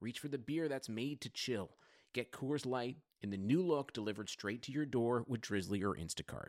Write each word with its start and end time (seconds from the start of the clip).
reach 0.00 0.18
for 0.18 0.28
the 0.28 0.38
beer 0.38 0.68
that's 0.68 0.88
made 0.88 1.20
to 1.20 1.28
chill. 1.28 1.70
Get 2.14 2.32
Coors 2.32 2.66
Light 2.66 2.96
in 3.20 3.30
the 3.30 3.36
new 3.36 3.62
look 3.62 3.92
delivered 3.92 4.28
straight 4.28 4.62
to 4.62 4.72
your 4.72 4.86
door 4.86 5.24
with 5.28 5.40
Drizly 5.42 5.82
or 5.82 5.94
Instacart. 5.94 6.48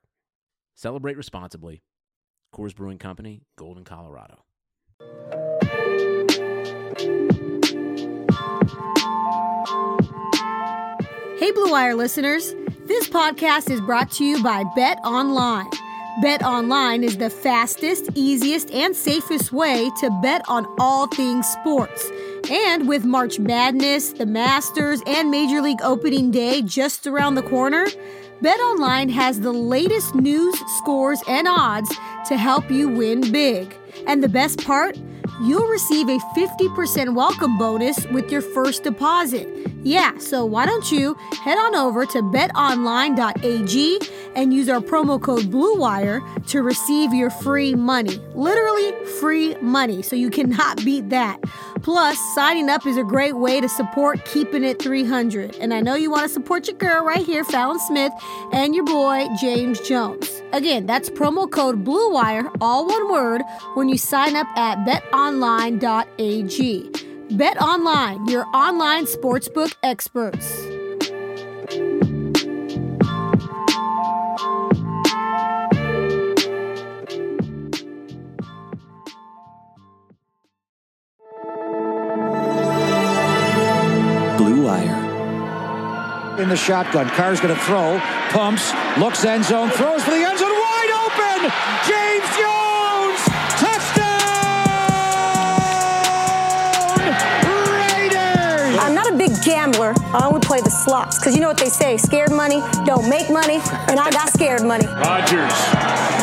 Celebrate 0.75 1.17
responsibly. 1.17 1.83
Coors 2.55 2.75
Brewing 2.75 2.97
Company, 2.97 3.43
Golden, 3.57 3.83
Colorado. 3.83 4.43
Hey, 11.37 11.51
Blue 11.51 11.71
Wire 11.71 11.95
listeners. 11.95 12.53
This 12.85 13.09
podcast 13.09 13.69
is 13.69 13.81
brought 13.81 14.11
to 14.11 14.23
you 14.23 14.43
by 14.43 14.63
Bet 14.75 14.99
Online. 15.03 15.69
Bet 16.21 16.43
Online 16.43 17.03
is 17.03 17.17
the 17.17 17.29
fastest, 17.29 18.09
easiest, 18.15 18.69
and 18.71 18.95
safest 18.95 19.51
way 19.51 19.89
to 19.99 20.09
bet 20.21 20.41
on 20.49 20.67
all 20.77 21.07
things 21.07 21.47
sports. 21.47 22.11
And 22.51 22.85
with 22.85 23.05
March 23.05 23.39
Madness, 23.39 24.11
the 24.11 24.25
Masters, 24.25 25.01
and 25.07 25.31
Major 25.31 25.61
League 25.61 25.79
Opening 25.81 26.31
Day 26.31 26.61
just 26.61 27.07
around 27.07 27.35
the 27.35 27.43
corner, 27.43 27.85
BetOnline 28.43 29.09
has 29.09 29.39
the 29.39 29.53
latest 29.53 30.13
news, 30.15 30.53
scores, 30.79 31.23
and 31.29 31.47
odds 31.47 31.89
to 32.27 32.35
help 32.35 32.69
you 32.69 32.89
win 32.89 33.31
big. 33.31 33.73
And 34.05 34.21
the 34.21 34.27
best 34.27 34.65
part? 34.65 34.97
You'll 35.39 35.67
receive 35.67 36.09
a 36.09 36.17
50% 36.35 37.13
welcome 37.15 37.57
bonus 37.57 38.05
with 38.07 38.31
your 38.31 38.41
first 38.41 38.83
deposit. 38.83 39.47
Yeah, 39.83 40.17
so 40.19 40.45
why 40.45 40.65
don't 40.65 40.91
you 40.91 41.15
head 41.43 41.57
on 41.57 41.75
over 41.75 42.05
to 42.05 42.21
betonline.ag 42.21 43.99
and 44.35 44.53
use 44.53 44.69
our 44.69 44.79
promo 44.79 45.19
code 45.21 45.45
BLUEWIRE 45.51 46.45
to 46.47 46.61
receive 46.61 47.13
your 47.13 47.29
free 47.29 47.73
money. 47.73 48.17
Literally 48.35 48.91
free 49.19 49.55
money, 49.55 50.01
so 50.01 50.15
you 50.15 50.29
cannot 50.29 50.77
beat 50.85 51.09
that. 51.09 51.41
Plus, 51.81 52.17
signing 52.35 52.69
up 52.69 52.85
is 52.85 52.97
a 52.97 53.03
great 53.03 53.35
way 53.35 53.59
to 53.59 53.67
support 53.67 54.23
Keeping 54.25 54.63
It 54.63 54.79
300. 54.79 55.55
And 55.55 55.73
I 55.73 55.81
know 55.81 55.95
you 55.95 56.11
want 56.11 56.23
to 56.23 56.29
support 56.29 56.67
your 56.67 56.77
girl 56.77 57.03
right 57.03 57.25
here, 57.25 57.43
Fallon 57.43 57.79
Smith, 57.79 58.13
and 58.53 58.75
your 58.75 58.85
boy, 58.85 59.27
James 59.39 59.79
Jones. 59.81 60.41
Again, 60.53 60.85
that's 60.85 61.09
promo 61.09 61.49
code 61.49 61.83
BLUEWIRE, 61.83 62.57
all 62.61 62.85
one 62.85 63.11
word, 63.11 63.41
when 63.73 63.89
you 63.89 63.97
sign 63.97 64.35
up 64.35 64.47
at 64.55 64.85
betonline.ag. 65.21 66.91
Bet 67.37 67.61
Online, 67.61 68.27
your 68.27 68.45
online 68.47 69.05
sportsbook 69.05 69.75
experts. 69.83 70.65
Blue 84.37 84.65
Wire. 84.65 86.39
in 86.39 86.49
the 86.49 86.55
shotgun. 86.57 87.07
Carr's 87.09 87.39
going 87.39 87.53
to 87.53 87.61
throw, 87.61 87.99
pumps, 88.29 88.73
looks 88.97 89.23
end 89.23 89.45
zone, 89.45 89.69
throws 89.69 90.03
for 90.03 90.09
the 90.11 90.17
end 90.17 90.39
zone, 90.39 90.49
wide 90.49 90.91
open. 91.05 91.51
James 91.87 92.37
Jones, 92.37 92.70
gambler. 99.71 99.93
I 100.13 100.27
only 100.27 100.39
play 100.41 100.61
the 100.61 100.69
slots 100.69 101.19
because 101.19 101.35
you 101.35 101.41
know 101.41 101.47
what 101.47 101.57
they 101.57 101.69
say: 101.69 101.97
scared 101.97 102.31
money 102.31 102.61
don't 102.85 103.09
make 103.09 103.29
money, 103.29 103.59
and 103.87 103.99
I 103.99 104.09
got 104.11 104.29
scared 104.29 104.63
money. 104.63 104.85
Rodgers 104.85 105.53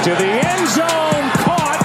to 0.05 0.11
the 0.11 0.31
end 0.45 0.69
zone, 0.69 1.25
caught 1.45 1.79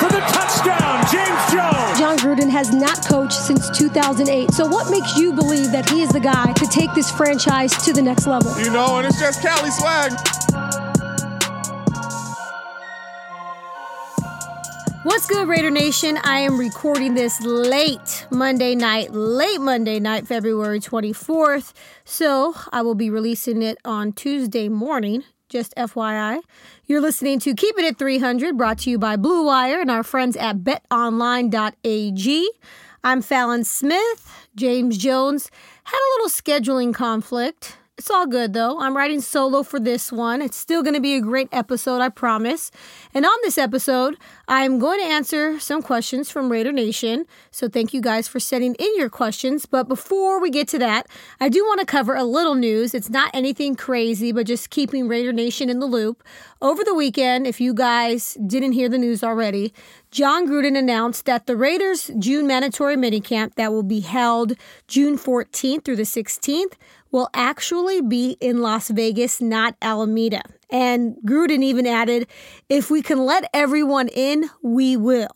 for 0.00 0.12
the 0.12 0.20
touchdown. 0.20 1.04
James 1.10 1.52
Jones. 1.52 1.98
Jon 1.98 2.16
Gruden 2.18 2.50
has 2.50 2.72
not 2.72 3.04
coached 3.06 3.32
since 3.32 3.70
2008. 3.70 4.52
So, 4.52 4.66
what 4.66 4.90
makes 4.90 5.16
you 5.16 5.32
believe 5.32 5.72
that 5.72 5.88
he 5.88 6.02
is 6.02 6.10
the 6.10 6.20
guy 6.20 6.52
to 6.52 6.66
take 6.66 6.92
this 6.94 7.10
franchise 7.10 7.72
to 7.84 7.92
the 7.92 8.02
next 8.02 8.26
level? 8.26 8.58
You 8.60 8.70
know, 8.70 8.98
and 8.98 9.06
it's 9.06 9.18
just 9.18 9.42
Cali 9.42 9.70
swag. 9.70 10.12
What's 15.08 15.26
good, 15.26 15.48
Raider 15.48 15.70
Nation? 15.70 16.18
I 16.22 16.40
am 16.40 16.58
recording 16.58 17.14
this 17.14 17.40
late 17.40 18.26
Monday 18.30 18.74
night, 18.74 19.10
late 19.10 19.58
Monday 19.58 19.98
night, 19.98 20.28
February 20.28 20.80
24th. 20.80 21.72
So 22.04 22.54
I 22.72 22.82
will 22.82 22.94
be 22.94 23.08
releasing 23.08 23.62
it 23.62 23.78
on 23.86 24.12
Tuesday 24.12 24.68
morning, 24.68 25.24
just 25.48 25.74
FYI. 25.76 26.40
You're 26.84 27.00
listening 27.00 27.38
to 27.38 27.54
Keep 27.54 27.78
It 27.78 27.86
at 27.86 27.98
300, 27.98 28.58
brought 28.58 28.80
to 28.80 28.90
you 28.90 28.98
by 28.98 29.16
Blue 29.16 29.46
Wire 29.46 29.80
and 29.80 29.90
our 29.90 30.02
friends 30.02 30.36
at 30.36 30.58
betonline.ag. 30.58 32.50
I'm 33.02 33.22
Fallon 33.22 33.64
Smith. 33.64 34.46
James 34.56 34.98
Jones 34.98 35.50
had 35.84 35.96
a 35.96 36.10
little 36.16 36.28
scheduling 36.28 36.92
conflict. 36.92 37.77
It's 37.98 38.12
all 38.12 38.28
good 38.28 38.52
though. 38.52 38.78
I'm 38.78 38.96
writing 38.96 39.20
solo 39.20 39.64
for 39.64 39.80
this 39.80 40.12
one. 40.12 40.40
It's 40.40 40.56
still 40.56 40.84
going 40.84 40.94
to 40.94 41.00
be 41.00 41.16
a 41.16 41.20
great 41.20 41.48
episode, 41.50 42.00
I 42.00 42.10
promise. 42.10 42.70
And 43.12 43.26
on 43.26 43.36
this 43.42 43.58
episode, 43.58 44.16
I'm 44.46 44.78
going 44.78 45.00
to 45.00 45.06
answer 45.06 45.58
some 45.58 45.82
questions 45.82 46.30
from 46.30 46.48
Raider 46.48 46.70
Nation. 46.70 47.26
So 47.50 47.68
thank 47.68 47.92
you 47.92 48.00
guys 48.00 48.28
for 48.28 48.38
sending 48.38 48.76
in 48.76 48.96
your 48.96 49.10
questions. 49.10 49.66
But 49.66 49.88
before 49.88 50.40
we 50.40 50.48
get 50.48 50.68
to 50.68 50.78
that, 50.78 51.08
I 51.40 51.48
do 51.48 51.64
want 51.64 51.80
to 51.80 51.86
cover 51.86 52.14
a 52.14 52.22
little 52.22 52.54
news. 52.54 52.94
It's 52.94 53.10
not 53.10 53.32
anything 53.34 53.74
crazy, 53.74 54.30
but 54.30 54.46
just 54.46 54.70
keeping 54.70 55.08
Raider 55.08 55.32
Nation 55.32 55.68
in 55.68 55.80
the 55.80 55.86
loop. 55.86 56.22
Over 56.62 56.84
the 56.84 56.94
weekend, 56.94 57.48
if 57.48 57.60
you 57.60 57.74
guys 57.74 58.36
didn't 58.46 58.72
hear 58.72 58.88
the 58.88 58.98
news 58.98 59.24
already, 59.24 59.72
Jon 60.10 60.48
Gruden 60.48 60.78
announced 60.78 61.26
that 61.26 61.46
the 61.46 61.56
Raiders' 61.56 62.10
June 62.18 62.46
mandatory 62.46 62.96
minicamp 62.96 63.54
that 63.56 63.72
will 63.72 63.82
be 63.82 64.00
held 64.00 64.54
June 64.86 65.18
14th 65.18 65.84
through 65.84 65.96
the 65.96 66.02
16th 66.02 66.72
will 67.10 67.28
actually 67.34 68.00
be 68.00 68.36
in 68.40 68.60
Las 68.60 68.88
Vegas, 68.88 69.40
not 69.40 69.76
Alameda. 69.82 70.42
And 70.70 71.16
Gruden 71.24 71.62
even 71.62 71.86
added, 71.86 72.26
if 72.68 72.90
we 72.90 73.02
can 73.02 73.24
let 73.24 73.48
everyone 73.54 74.08
in, 74.08 74.50
we 74.62 74.96
will. 74.96 75.30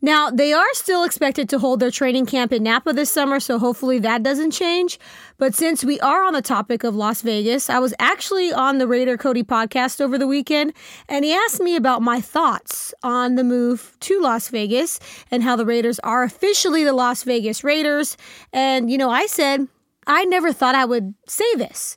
Now, 0.00 0.30
they 0.30 0.52
are 0.52 0.74
still 0.74 1.02
expected 1.02 1.48
to 1.48 1.58
hold 1.58 1.80
their 1.80 1.90
training 1.90 2.26
camp 2.26 2.52
in 2.52 2.62
Napa 2.62 2.92
this 2.92 3.12
summer, 3.12 3.40
so 3.40 3.58
hopefully 3.58 3.98
that 3.98 4.22
doesn't 4.22 4.52
change. 4.52 4.96
But 5.38 5.56
since 5.56 5.82
we 5.82 5.98
are 5.98 6.22
on 6.22 6.34
the 6.34 6.42
topic 6.42 6.84
of 6.84 6.94
Las 6.94 7.20
Vegas, 7.22 7.68
I 7.68 7.80
was 7.80 7.94
actually 7.98 8.52
on 8.52 8.78
the 8.78 8.86
Raider 8.86 9.16
Cody 9.16 9.42
podcast 9.42 10.00
over 10.00 10.16
the 10.16 10.28
weekend, 10.28 10.72
and 11.08 11.24
he 11.24 11.32
asked 11.32 11.60
me 11.60 11.74
about 11.74 12.00
my 12.00 12.20
thoughts 12.20 12.94
on 13.02 13.34
the 13.34 13.42
move 13.42 13.96
to 14.00 14.20
Las 14.20 14.50
Vegas 14.50 15.00
and 15.32 15.42
how 15.42 15.56
the 15.56 15.66
Raiders 15.66 15.98
are 16.00 16.22
officially 16.22 16.84
the 16.84 16.92
Las 16.92 17.24
Vegas 17.24 17.64
Raiders. 17.64 18.16
And, 18.52 18.92
you 18.92 18.98
know, 18.98 19.10
I 19.10 19.26
said, 19.26 19.66
I 20.08 20.24
never 20.24 20.52
thought 20.52 20.74
I 20.74 20.84
would 20.84 21.14
say 21.26 21.54
this 21.54 21.96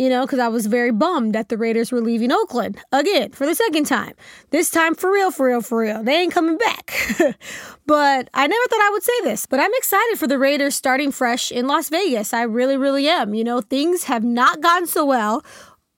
you 0.00 0.08
know, 0.08 0.22
because 0.22 0.38
I 0.38 0.48
was 0.48 0.64
very 0.64 0.92
bummed 0.92 1.34
that 1.34 1.50
the 1.50 1.58
Raiders 1.58 1.92
were 1.92 2.00
leaving 2.00 2.32
Oakland 2.32 2.78
again 2.90 3.32
for 3.32 3.44
the 3.44 3.54
second 3.54 3.84
time. 3.84 4.14
This 4.48 4.70
time 4.70 4.94
for 4.94 5.12
real, 5.12 5.30
for 5.30 5.44
real, 5.48 5.60
for 5.60 5.80
real. 5.80 6.02
They 6.02 6.22
ain't 6.22 6.32
coming 6.32 6.56
back. 6.56 6.90
but 7.86 8.30
I 8.32 8.46
never 8.46 8.64
thought 8.70 8.80
I 8.80 8.90
would 8.92 9.02
say 9.02 9.12
this. 9.24 9.44
But 9.44 9.60
I'm 9.60 9.74
excited 9.74 10.18
for 10.18 10.26
the 10.26 10.38
Raiders 10.38 10.74
starting 10.74 11.12
fresh 11.12 11.52
in 11.52 11.66
Las 11.66 11.90
Vegas. 11.90 12.32
I 12.32 12.44
really, 12.44 12.78
really 12.78 13.10
am. 13.10 13.34
You 13.34 13.44
know, 13.44 13.60
things 13.60 14.04
have 14.04 14.24
not 14.24 14.62
gone 14.62 14.86
so 14.86 15.04
well 15.04 15.44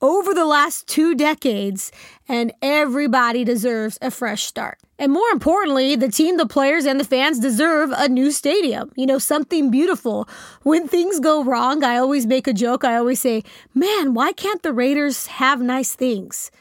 over 0.01 0.33
the 0.33 0.43
last 0.43 0.85
two 0.85 1.15
decades, 1.15 1.89
and 2.27 2.51
everybody 2.61 3.45
deserves 3.45 3.97
a 4.01 4.11
fresh 4.11 4.43
start. 4.43 4.79
And 4.99 5.11
more 5.11 5.29
importantly, 5.31 5.95
the 5.95 6.09
team, 6.09 6.37
the 6.37 6.45
players, 6.45 6.85
and 6.85 6.99
the 6.99 7.05
fans 7.05 7.39
deserve 7.39 7.91
a 7.91 8.07
new 8.07 8.31
stadium. 8.31 8.91
You 8.95 9.05
know, 9.05 9.17
something 9.17 9.71
beautiful. 9.71 10.29
When 10.61 10.87
things 10.87 11.19
go 11.19 11.43
wrong, 11.43 11.83
I 11.83 11.97
always 11.97 12.27
make 12.27 12.47
a 12.47 12.53
joke. 12.53 12.83
I 12.83 12.95
always 12.95 13.19
say, 13.19 13.43
man, 13.73 14.13
why 14.13 14.33
can't 14.33 14.61
the 14.61 14.73
Raiders 14.73 15.27
have 15.27 15.61
nice 15.61 15.95
things? 15.95 16.51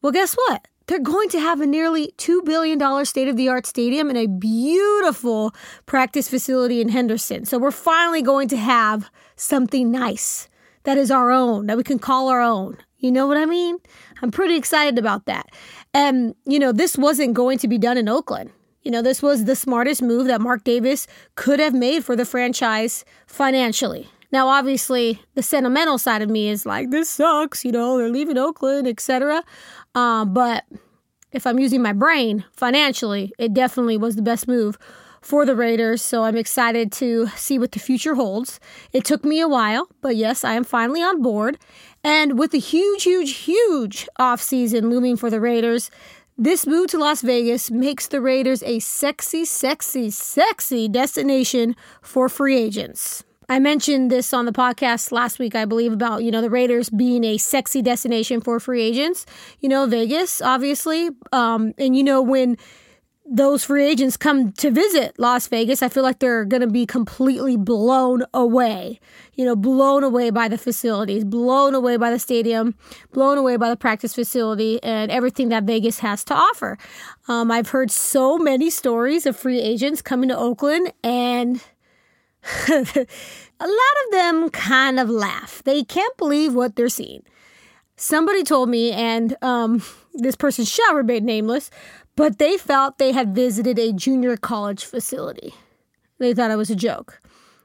Well, 0.00 0.12
guess 0.12 0.34
what? 0.34 0.66
They're 0.86 0.98
going 0.98 1.30
to 1.30 1.40
have 1.40 1.60
a 1.60 1.66
nearly 1.66 2.12
$2 2.18 2.44
billion 2.44 3.04
state 3.06 3.28
of 3.28 3.36
the 3.36 3.48
art 3.48 3.64
stadium 3.66 4.10
and 4.10 4.18
a 4.18 4.26
beautiful 4.26 5.54
practice 5.86 6.28
facility 6.28 6.80
in 6.82 6.90
Henderson. 6.90 7.46
So 7.46 7.58
we're 7.58 7.70
finally 7.70 8.20
going 8.20 8.48
to 8.48 8.56
have 8.56 9.10
something 9.36 9.90
nice 9.90 10.48
that 10.82 10.98
is 10.98 11.10
our 11.10 11.30
own, 11.30 11.66
that 11.66 11.78
we 11.78 11.84
can 11.84 11.98
call 11.98 12.28
our 12.28 12.42
own. 12.42 12.76
You 12.98 13.12
know 13.12 13.26
what 13.26 13.38
I 13.38 13.46
mean? 13.46 13.78
I'm 14.22 14.30
pretty 14.30 14.56
excited 14.56 14.98
about 14.98 15.26
that. 15.26 15.46
And, 15.94 16.34
you 16.44 16.58
know, 16.58 16.72
this 16.72 16.98
wasn't 16.98 17.34
going 17.34 17.58
to 17.58 17.68
be 17.68 17.78
done 17.78 17.96
in 17.96 18.08
Oakland. 18.08 18.50
You 18.82 18.90
know, 18.90 19.00
this 19.00 19.22
was 19.22 19.44
the 19.44 19.56
smartest 19.56 20.02
move 20.02 20.26
that 20.26 20.40
Mark 20.40 20.64
Davis 20.64 21.06
could 21.36 21.60
have 21.60 21.72
made 21.72 22.04
for 22.04 22.16
the 22.16 22.26
franchise 22.26 23.04
financially. 23.26 24.08
Now, 24.30 24.48
obviously, 24.48 25.22
the 25.34 25.42
sentimental 25.42 25.96
side 25.96 26.20
of 26.20 26.28
me 26.28 26.48
is 26.48 26.66
like, 26.66 26.90
this 26.90 27.08
sucks, 27.08 27.64
you 27.64 27.70
know, 27.72 27.96
they're 27.96 28.10
leaving 28.10 28.36
Oakland, 28.36 28.88
etc. 28.88 29.44
Uh, 29.94 30.24
but 30.24 30.64
if 31.32 31.46
I'm 31.46 31.58
using 31.58 31.80
my 31.80 31.92
brain 31.92 32.44
financially, 32.52 33.32
it 33.38 33.54
definitely 33.54 33.96
was 33.96 34.16
the 34.16 34.22
best 34.22 34.48
move 34.48 34.76
for 35.22 35.46
the 35.46 35.56
Raiders. 35.56 36.02
So 36.02 36.24
I'm 36.24 36.36
excited 36.36 36.92
to 36.92 37.28
see 37.28 37.58
what 37.58 37.72
the 37.72 37.78
future 37.78 38.14
holds. 38.14 38.60
It 38.92 39.04
took 39.04 39.24
me 39.24 39.40
a 39.40 39.48
while, 39.48 39.88
but 40.00 40.16
yes, 40.16 40.44
I 40.44 40.54
am 40.54 40.64
finally 40.64 41.00
on 41.00 41.22
board. 41.22 41.56
And 42.04 42.38
with 42.38 42.50
the 42.50 42.58
huge, 42.58 43.04
huge, 43.04 43.38
huge 43.38 44.06
offseason 44.20 44.90
looming 44.90 45.16
for 45.16 45.30
the 45.30 45.40
Raiders, 45.40 45.90
this 46.36 46.66
move 46.66 46.88
to 46.88 46.98
Las 46.98 47.22
Vegas 47.22 47.70
makes 47.70 48.08
the 48.08 48.20
Raiders 48.20 48.62
a 48.64 48.78
sexy, 48.80 49.46
sexy, 49.46 50.10
sexy 50.10 50.86
destination 50.86 51.74
for 52.02 52.28
free 52.28 52.58
agents. 52.58 53.24
I 53.48 53.58
mentioned 53.58 54.10
this 54.10 54.32
on 54.32 54.44
the 54.44 54.52
podcast 54.52 55.12
last 55.12 55.38
week, 55.38 55.54
I 55.54 55.64
believe, 55.64 55.92
about, 55.92 56.22
you 56.22 56.30
know, 56.30 56.40
the 56.40 56.50
Raiders 56.50 56.90
being 56.90 57.24
a 57.24 57.38
sexy 57.38 57.82
destination 57.82 58.40
for 58.40 58.58
free 58.58 58.82
agents. 58.82 59.26
You 59.60 59.68
know, 59.68 59.86
Vegas, 59.86 60.42
obviously. 60.42 61.10
Um, 61.32 61.74
and, 61.78 61.96
you 61.96 62.02
know, 62.02 62.20
when 62.20 62.56
those 63.26 63.64
free 63.64 63.86
agents 63.86 64.18
come 64.18 64.52
to 64.52 64.70
visit 64.70 65.18
Las 65.18 65.48
Vegas, 65.48 65.82
I 65.82 65.88
feel 65.88 66.02
like 66.02 66.18
they're 66.18 66.44
going 66.44 66.60
to 66.60 66.66
be 66.66 66.84
completely 66.84 67.56
blown 67.56 68.24
away. 68.34 69.00
You 69.34 69.46
know, 69.46 69.56
blown 69.56 70.04
away 70.04 70.30
by 70.30 70.48
the 70.48 70.58
facilities, 70.58 71.24
blown 71.24 71.74
away 71.74 71.96
by 71.96 72.10
the 72.10 72.18
stadium, 72.18 72.74
blown 73.12 73.38
away 73.38 73.56
by 73.56 73.70
the 73.70 73.76
practice 73.76 74.14
facility, 74.14 74.82
and 74.82 75.10
everything 75.10 75.48
that 75.48 75.64
Vegas 75.64 76.00
has 76.00 76.22
to 76.24 76.34
offer. 76.34 76.76
Um, 77.26 77.50
I've 77.50 77.70
heard 77.70 77.90
so 77.90 78.36
many 78.36 78.68
stories 78.68 79.24
of 79.24 79.36
free 79.36 79.60
agents 79.60 80.02
coming 80.02 80.28
to 80.28 80.36
Oakland, 80.36 80.92
and 81.02 81.62
a 82.68 82.76
lot 82.76 83.94
of 84.04 84.12
them 84.12 84.50
kind 84.50 85.00
of 85.00 85.08
laugh. 85.08 85.62
They 85.64 85.82
can't 85.82 86.16
believe 86.18 86.54
what 86.54 86.76
they're 86.76 86.90
seeing. 86.90 87.22
Somebody 87.96 88.42
told 88.42 88.68
me, 88.68 88.92
and 88.92 89.36
um, 89.40 89.82
this 90.12 90.36
person 90.36 90.64
shall 90.64 90.94
remain 90.94 91.24
nameless, 91.24 91.70
but 92.16 92.38
they 92.38 92.56
felt 92.56 92.98
they 92.98 93.12
had 93.12 93.34
visited 93.34 93.78
a 93.78 93.92
junior 93.92 94.36
college 94.36 94.84
facility. 94.84 95.54
They 96.18 96.34
thought 96.34 96.50
it 96.50 96.56
was 96.56 96.70
a 96.70 96.76
joke. 96.76 97.20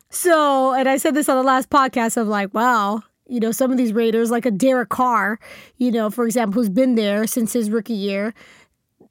So, 0.09 0.73
and 0.73 0.89
I 0.89 0.97
said 0.97 1.13
this 1.13 1.29
on 1.29 1.37
the 1.37 1.43
last 1.43 1.69
podcast 1.69 2.17
of 2.17 2.27
like, 2.27 2.53
wow, 2.53 3.03
you 3.27 3.39
know, 3.39 3.51
some 3.51 3.71
of 3.71 3.77
these 3.77 3.93
Raiders, 3.93 4.31
like 4.31 4.45
a 4.45 4.51
Derek 4.51 4.89
Carr, 4.89 5.39
you 5.77 5.91
know, 5.91 6.09
for 6.09 6.25
example, 6.25 6.59
who's 6.59 6.69
been 6.69 6.95
there 6.95 7.27
since 7.27 7.53
his 7.53 7.69
rookie 7.69 7.93
year, 7.93 8.33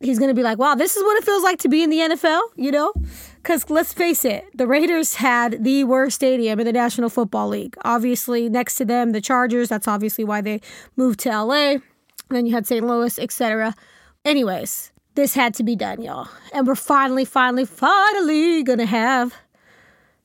he's 0.00 0.19
going 0.19 0.29
to 0.29 0.35
be 0.35 0.43
like, 0.43 0.58
wow, 0.58 0.75
this 0.75 0.96
is 0.96 1.02
what 1.05 1.17
it 1.17 1.25
feels 1.25 1.43
like 1.43 1.58
to 1.61 1.69
be 1.69 1.82
in 1.82 1.91
the 1.91 1.99
NFL, 1.99 2.41
you 2.56 2.70
know? 2.70 2.93
Because 3.37 3.70
let's 3.70 3.93
face 3.93 4.25
it, 4.25 4.44
the 4.55 4.67
Raiders 4.67 5.14
had 5.14 5.62
the 5.64 5.84
worst 5.84 6.17
stadium 6.17 6.58
in 6.58 6.67
the 6.67 6.73
National 6.73 7.08
Football 7.08 7.49
League. 7.49 7.76
Obviously, 7.84 8.49
next 8.49 8.75
to 8.76 8.84
them, 8.84 9.12
the 9.12 9.20
Chargers. 9.20 9.69
That's 9.69 9.88
obviously 9.88 10.25
why 10.25 10.41
they 10.41 10.61
moved 10.96 11.20
to 11.20 11.31
LA. 11.31 11.76
Then 12.29 12.44
you 12.46 12.55
had 12.55 12.67
St. 12.67 12.84
Louis, 12.84 13.19
etc. 13.19 13.75
Anyways, 14.25 14.93
this 15.19 15.35
had 15.35 15.53
to 15.53 15.65
be 15.65 15.75
done, 15.75 16.00
y'all. 16.00 16.29
And 16.53 16.65
we're 16.65 16.76
finally, 16.76 17.25
finally, 17.25 17.65
finally 17.65 18.62
to 18.62 18.87
have 18.87 19.35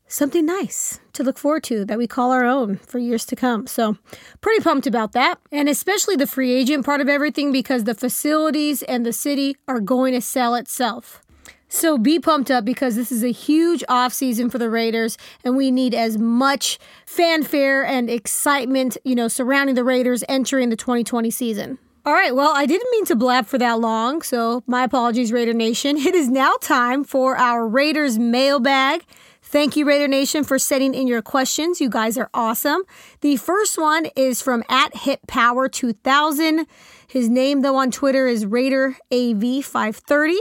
something 0.07 0.45
nice 0.45 0.99
to 1.13 1.23
look 1.23 1.39
forward 1.39 1.63
to 1.63 1.83
that 1.85 1.97
we 1.97 2.05
call 2.05 2.31
our 2.31 2.45
own 2.45 2.77
for 2.77 2.99
years 2.99 3.25
to 3.25 3.35
come. 3.35 3.65
So, 3.65 3.97
pretty 4.39 4.63
pumped 4.63 4.85
about 4.85 5.13
that. 5.13 5.39
And 5.51 5.67
especially 5.67 6.15
the 6.15 6.27
free 6.27 6.53
agent 6.53 6.85
part 6.85 7.01
of 7.01 7.09
everything 7.09 7.51
because 7.51 7.85
the 7.85 7.95
facilities 7.95 8.83
and 8.83 9.03
the 9.03 9.13
city 9.13 9.57
are 9.67 9.79
going 9.79 10.13
to 10.13 10.21
sell 10.21 10.53
itself. 10.53 11.23
So 11.69 11.97
be 11.97 12.19
pumped 12.19 12.51
up 12.51 12.63
because 12.63 12.95
this 12.95 13.11
is 13.11 13.23
a 13.23 13.31
huge 13.31 13.83
offseason 13.89 14.51
for 14.51 14.59
the 14.59 14.69
Raiders, 14.69 15.17
and 15.43 15.57
we 15.57 15.71
need 15.71 15.95
as 15.95 16.19
much 16.19 16.77
fanfare 17.07 17.83
and 17.83 18.11
excitement, 18.11 18.95
you 19.03 19.15
know, 19.15 19.27
surrounding 19.27 19.73
the 19.73 19.83
Raiders 19.83 20.23
entering 20.29 20.69
the 20.69 20.75
2020 20.75 21.31
season. 21.31 21.79
All 22.05 22.11
right, 22.11 22.35
well, 22.35 22.51
I 22.53 22.65
didn't 22.65 22.91
mean 22.91 23.05
to 23.05 23.15
blab 23.15 23.45
for 23.45 23.57
that 23.59 23.79
long, 23.79 24.23
so 24.23 24.61
my 24.67 24.83
apologies, 24.83 25.31
Raider 25.31 25.53
Nation. 25.53 25.95
It 26.03 26.15
is 26.15 26.27
now 26.27 26.55
time 26.59 27.05
for 27.05 27.37
our 27.37 27.65
Raiders 27.65 28.19
mailbag. 28.19 29.05
Thank 29.41 29.77
you, 29.77 29.85
Raider 29.85 30.09
Nation, 30.09 30.43
for 30.43 30.59
sending 30.59 30.93
in 30.93 31.07
your 31.07 31.21
questions. 31.21 31.79
You 31.79 31.89
guys 31.89 32.17
are 32.17 32.29
awesome. 32.33 32.83
The 33.21 33.37
first 33.37 33.77
one 33.77 34.07
is 34.17 34.41
from 34.41 34.65
at 34.67 34.97
Hit 34.97 35.25
Power 35.27 35.69
2000. 35.69 36.67
His 37.07 37.29
name, 37.29 37.61
though, 37.61 37.77
on 37.77 37.89
Twitter 37.89 38.27
is 38.27 38.45
Raider 38.45 38.97
AV530. 39.09 40.35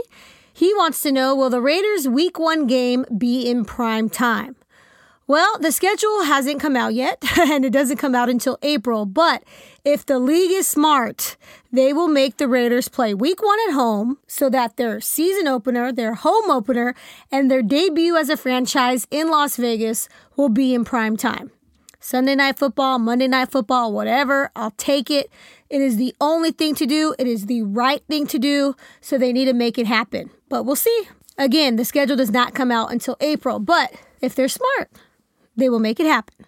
He 0.51 0.73
wants 0.73 1.01
to 1.03 1.13
know 1.13 1.33
Will 1.33 1.49
the 1.49 1.61
Raiders' 1.61 2.09
week 2.09 2.37
one 2.37 2.67
game 2.67 3.05
be 3.17 3.49
in 3.49 3.63
prime 3.63 4.09
time? 4.09 4.57
Well, 5.25 5.57
the 5.59 5.71
schedule 5.71 6.23
hasn't 6.23 6.59
come 6.59 6.75
out 6.75 6.93
yet, 6.93 7.23
and 7.39 7.63
it 7.63 7.71
doesn't 7.71 7.97
come 7.97 8.13
out 8.13 8.29
until 8.29 8.57
April. 8.61 9.05
But 9.05 9.43
if 9.85 10.05
the 10.05 10.19
league 10.19 10.51
is 10.51 10.67
smart, 10.67 11.37
they 11.71 11.93
will 11.93 12.09
make 12.09 12.37
the 12.37 12.47
Raiders 12.47 12.89
play 12.89 13.13
week 13.13 13.41
one 13.41 13.57
at 13.67 13.73
home 13.73 14.17
so 14.27 14.49
that 14.49 14.75
their 14.75 14.99
season 14.99 15.47
opener, 15.47 15.93
their 15.93 16.15
home 16.15 16.51
opener, 16.51 16.93
and 17.31 17.49
their 17.49 17.61
debut 17.61 18.17
as 18.17 18.29
a 18.29 18.35
franchise 18.35 19.07
in 19.11 19.29
Las 19.29 19.55
Vegas 19.55 20.09
will 20.35 20.49
be 20.49 20.73
in 20.73 20.83
prime 20.83 21.15
time. 21.15 21.51
Sunday 22.01 22.35
night 22.35 22.59
football, 22.59 22.99
Monday 22.99 23.27
night 23.27 23.49
football, 23.49 23.93
whatever, 23.93 24.51
I'll 24.57 24.71
take 24.71 25.09
it. 25.09 25.31
It 25.69 25.79
is 25.79 25.95
the 25.95 26.13
only 26.19 26.51
thing 26.51 26.75
to 26.75 26.85
do, 26.85 27.15
it 27.17 27.27
is 27.27 27.45
the 27.45 27.61
right 27.61 28.03
thing 28.09 28.27
to 28.27 28.37
do, 28.37 28.75
so 28.99 29.17
they 29.17 29.31
need 29.31 29.45
to 29.45 29.53
make 29.53 29.77
it 29.77 29.87
happen. 29.87 30.29
But 30.49 30.63
we'll 30.63 30.75
see. 30.75 31.07
Again, 31.37 31.77
the 31.77 31.85
schedule 31.85 32.17
does 32.17 32.29
not 32.29 32.53
come 32.53 32.71
out 32.71 32.91
until 32.91 33.15
April, 33.21 33.59
but 33.59 33.93
if 34.21 34.35
they're 34.35 34.49
smart, 34.49 34.91
they 35.55 35.69
will 35.69 35.79
make 35.79 35.99
it 35.99 36.05
happen. 36.05 36.45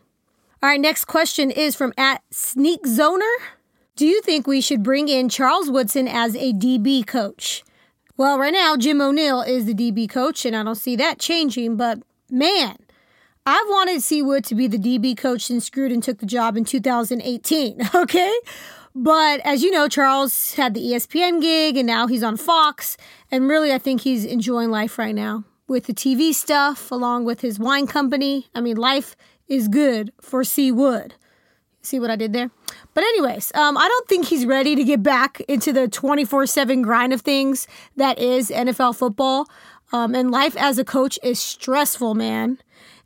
All 0.63 0.69
right, 0.69 0.80
next 0.80 1.06
question 1.06 1.52
is 1.52 1.75
from 1.75 1.94
at 1.98 2.24
Sneak 2.31 2.84
Zoner. 2.84 3.36
Do 3.96 4.07
you 4.07 4.22
think 4.22 4.48
we 4.48 4.62
should 4.62 4.84
bring 4.84 5.07
in 5.07 5.30
Charles 5.30 5.69
Woodson 5.69 6.07
as 6.07 6.36
a 6.36 6.54
DB 6.54 7.06
coach? 7.06 7.63
Well, 8.18 8.40
right 8.40 8.54
now, 8.54 8.75
Jim 8.75 9.02
O'Neil 9.02 9.42
is 9.42 9.66
the 9.66 9.74
DB 9.74 10.10
coach, 10.10 10.46
and 10.46 10.56
I 10.56 10.63
don't 10.63 10.75
see 10.75 10.96
that 10.96 11.19
changing, 11.19 11.78
but 11.78 12.00
man, 12.31 12.78
I've 13.46 13.68
wanted 13.68 14.02
C. 14.02 14.22
Wood 14.22 14.44
to 14.46 14.56
be 14.56 14.68
the 14.68 14.78
DB 14.78 15.16
coach 15.16 15.44
since 15.44 15.69
Gruden 15.69 16.02
took 16.02 16.18
the 16.18 16.25
job 16.25 16.57
in 16.57 16.66
2018, 16.66 17.90
okay? 17.96 18.34
But 18.96 19.42
as 19.46 19.62
you 19.62 19.69
know, 19.69 19.88
Charles 19.88 20.54
had 20.54 20.74
the 20.74 20.81
ESPN 20.81 21.42
gig 21.42 21.78
and 21.78 21.86
now 21.86 22.07
he's 22.07 22.24
on 22.24 22.38
Fox. 22.38 22.98
And 23.30 23.48
really, 23.48 23.74
I 23.74 23.78
think 23.78 24.02
he's 24.02 24.24
enjoying 24.24 24.72
life 24.72 24.98
right 24.98 25.13
now 25.13 25.44
with 25.68 25.86
the 25.86 25.94
TV 25.94 26.34
stuff 26.34 26.92
along 26.92 27.26
with 27.26 27.42
his 27.42 27.60
wine 27.60 27.88
company. 27.88 28.48
I 28.54 28.62
mean, 28.62 28.78
life 28.78 29.16
is 29.48 29.68
good 29.68 30.12
for 30.22 30.44
C. 30.44 30.72
Wood. 30.72 31.16
See 31.81 32.00
what 32.00 32.10
I 32.10 32.16
did 32.16 32.34
there? 32.34 32.50
But, 32.94 33.04
anyways, 33.04 33.52
um, 33.54 33.78
I 33.78 33.88
don't 33.88 34.07
think 34.07 34.26
he's 34.26 34.45
ready 34.45 34.76
to 34.76 34.84
get 34.84 35.04
back 35.04 35.40
into 35.42 35.72
the 35.72 35.88
24 35.88 36.48
7 36.48 36.81
grind 36.81 37.14
of 37.14 37.22
things 37.22 37.68
that 37.95 38.18
is 38.18 38.50
NFL 38.50 38.95
football. 38.95 39.48
Um, 39.94 40.16
and 40.16 40.31
life 40.31 40.57
as 40.57 40.80
a 40.80 40.84
coach 40.84 41.19
is 41.22 41.40
stressful, 41.40 42.16
man. 42.16 42.57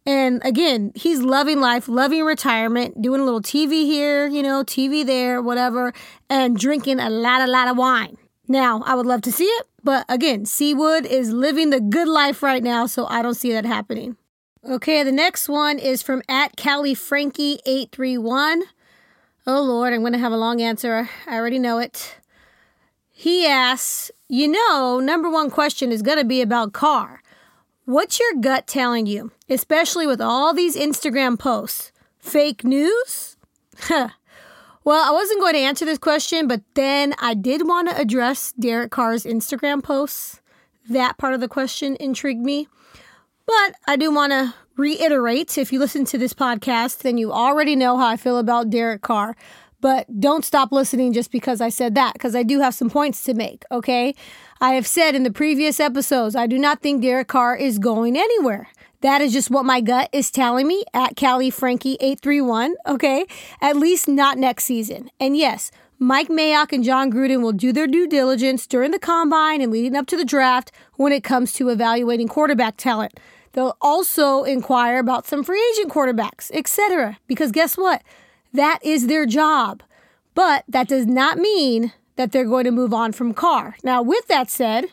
And 0.06 0.42
again, 0.46 0.94
he's 0.96 1.22
loving 1.22 1.60
life, 1.60 1.88
loving 1.88 2.24
retirement, 2.24 3.02
doing 3.02 3.20
a 3.20 3.26
little 3.26 3.42
TV 3.42 3.84
here, 3.86 4.28
you 4.28 4.42
know, 4.42 4.64
TV 4.64 5.06
there, 5.06 5.42
whatever, 5.42 5.94
and 6.30 6.58
drinking 6.58 7.00
a 7.00 7.10
lot, 7.10 7.42
a 7.42 7.48
lot 7.48 7.68
of 7.68 7.78
wine. 7.78 8.18
Now, 8.48 8.82
I 8.86 8.96
would 8.96 9.06
love 9.06 9.22
to 9.24 9.32
see 9.32 9.44
it, 9.44 9.68
but 9.84 10.06
again, 10.10 10.46
C. 10.46 10.74
Wood 10.74 11.06
is 11.06 11.32
living 11.32 11.70
the 11.70 11.80
good 11.80 12.08
life 12.08 12.44
right 12.44 12.64
now, 12.64 12.86
so 12.86 13.06
I 13.08 13.22
don't 13.22 13.36
see 13.36 13.52
that 13.54 13.66
happening. 13.66 14.18
Okay, 14.68 15.04
the 15.04 15.12
next 15.12 15.48
one 15.48 15.80
is 15.80 16.02
from 16.02 16.22
at 16.28 16.58
Cali 16.58 16.94
Frankie 16.94 17.60
831. 17.66 18.64
Oh 19.48 19.62
Lord, 19.62 19.94
I'm 19.94 20.02
going 20.02 20.14
to 20.14 20.20
have 20.20 20.34
a 20.34 20.38
long 20.38 20.62
answer. 20.62 21.10
I 21.26 21.36
already 21.36 21.60
know 21.60 21.80
it. 21.80 22.18
He 23.10 23.48
asks, 23.48 24.12
You 24.28 24.48
know, 24.48 25.00
number 25.00 25.30
one 25.30 25.50
question 25.50 25.92
is 25.92 26.02
going 26.02 26.20
to 26.20 26.26
be 26.26 26.42
about 26.42 26.74
Carr. 26.74 27.22
What's 27.86 28.20
your 28.20 28.34
gut 28.40 28.68
telling 28.68 29.08
you, 29.08 29.32
especially 29.50 30.06
with 30.06 30.22
all 30.22 30.54
these 30.54 30.76
Instagram 30.76 31.40
posts? 31.40 31.92
Fake 32.20 32.64
news? 32.64 33.38
Well, 34.84 35.08
I 35.08 35.14
wasn't 35.14 35.42
going 35.42 35.54
to 35.54 35.60
answer 35.60 35.86
this 35.86 35.98
question, 35.98 36.48
but 36.48 36.62
then 36.74 37.14
I 37.20 37.34
did 37.34 37.68
want 37.68 37.90
to 37.90 38.00
address 38.00 38.54
Derek 38.54 38.92
Carr's 38.92 39.24
Instagram 39.24 39.84
posts. 39.84 40.42
That 40.90 41.18
part 41.18 41.34
of 41.34 41.42
the 41.42 41.48
question 41.48 41.98
intrigued 42.00 42.44
me. 42.44 42.68
But 43.46 43.76
I 43.88 43.96
do 43.98 44.12
want 44.12 44.32
to 44.32 44.54
reiterate 44.78 45.58
if 45.58 45.74
you 45.74 45.80
listen 45.80 46.06
to 46.06 46.18
this 46.18 46.34
podcast, 46.34 47.00
then 47.00 47.18
you 47.18 47.32
already 47.32 47.76
know 47.76 47.98
how 47.98 48.08
I 48.08 48.18
feel 48.18 48.38
about 48.38 48.70
Derek 48.70 49.02
Carr. 49.02 49.36
But 49.82 50.20
don't 50.20 50.44
stop 50.44 50.72
listening 50.72 51.14
just 51.14 51.32
because 51.32 51.62
I 51.62 51.70
said 51.70 51.96
that, 51.96 52.14
because 52.14 52.36
I 52.36 52.44
do 52.44 52.60
have 52.60 52.74
some 52.74 52.90
points 52.90 53.24
to 53.24 53.34
make, 53.34 53.64
okay? 53.72 54.14
I 54.60 54.74
have 54.74 54.86
said 54.86 55.16
in 55.16 55.24
the 55.24 55.32
previous 55.32 55.80
episodes, 55.80 56.36
I 56.36 56.48
do 56.48 56.58
not 56.58 56.82
think 56.82 57.02
Derek 57.02 57.30
Carr 57.30 57.56
is 57.56 57.80
going 57.80 58.18
anywhere. 58.18 58.70
That 59.02 59.22
is 59.22 59.32
just 59.32 59.50
what 59.50 59.64
my 59.66 59.80
gut 59.80 60.10
is 60.12 60.30
telling 60.30 60.68
me 60.68 60.84
at 60.94 61.16
Cali 61.16 61.50
Frankie 61.50 61.98
831, 62.02 62.76
okay? 62.86 63.26
At 63.62 63.78
least 63.78 64.10
not 64.10 64.38
next 64.38 64.66
season. 64.66 65.10
And 65.20 65.38
yes, 65.38 65.72
Mike 65.98 66.28
Mayock 66.28 66.74
and 66.74 66.84
Jon 66.84 67.12
Gruden 67.12 67.42
will 67.42 67.54
do 67.54 67.72
their 67.72 67.88
due 67.88 68.08
diligence 68.08 68.68
during 68.68 68.92
the 68.92 69.00
combine 69.00 69.62
and 69.62 69.72
leading 69.72 69.96
up 69.96 70.08
to 70.08 70.18
the 70.18 70.26
draft 70.26 70.72
when 70.96 71.14
it 71.14 71.24
comes 71.24 71.54
to 71.54 71.70
evaluating 71.70 72.28
quarterback 72.28 72.76
talent. 72.76 73.18
They'll 73.54 73.78
also 73.82 74.44
inquire 74.44 75.00
about 75.00 75.26
some 75.26 75.44
free 75.44 75.64
agent 75.74 75.92
quarterbacks, 75.92 76.52
etc. 76.54 77.18
Because 77.28 77.52
guess 77.52 77.78
what? 77.78 78.04
That 78.54 78.80
is 78.84 79.08
their 79.08 79.26
job. 79.26 79.82
But 80.36 80.66
that 80.68 80.88
does 80.88 81.06
not 81.06 81.38
mean 81.38 81.94
that 82.16 82.32
they're 82.32 82.46
going 82.46 82.66
to 82.66 82.72
move 82.72 82.94
on 82.94 83.14
from 83.14 83.34
Carr. 83.34 83.76
Now, 83.84 84.02
with 84.02 84.28
that 84.28 84.50
said, 84.50 84.86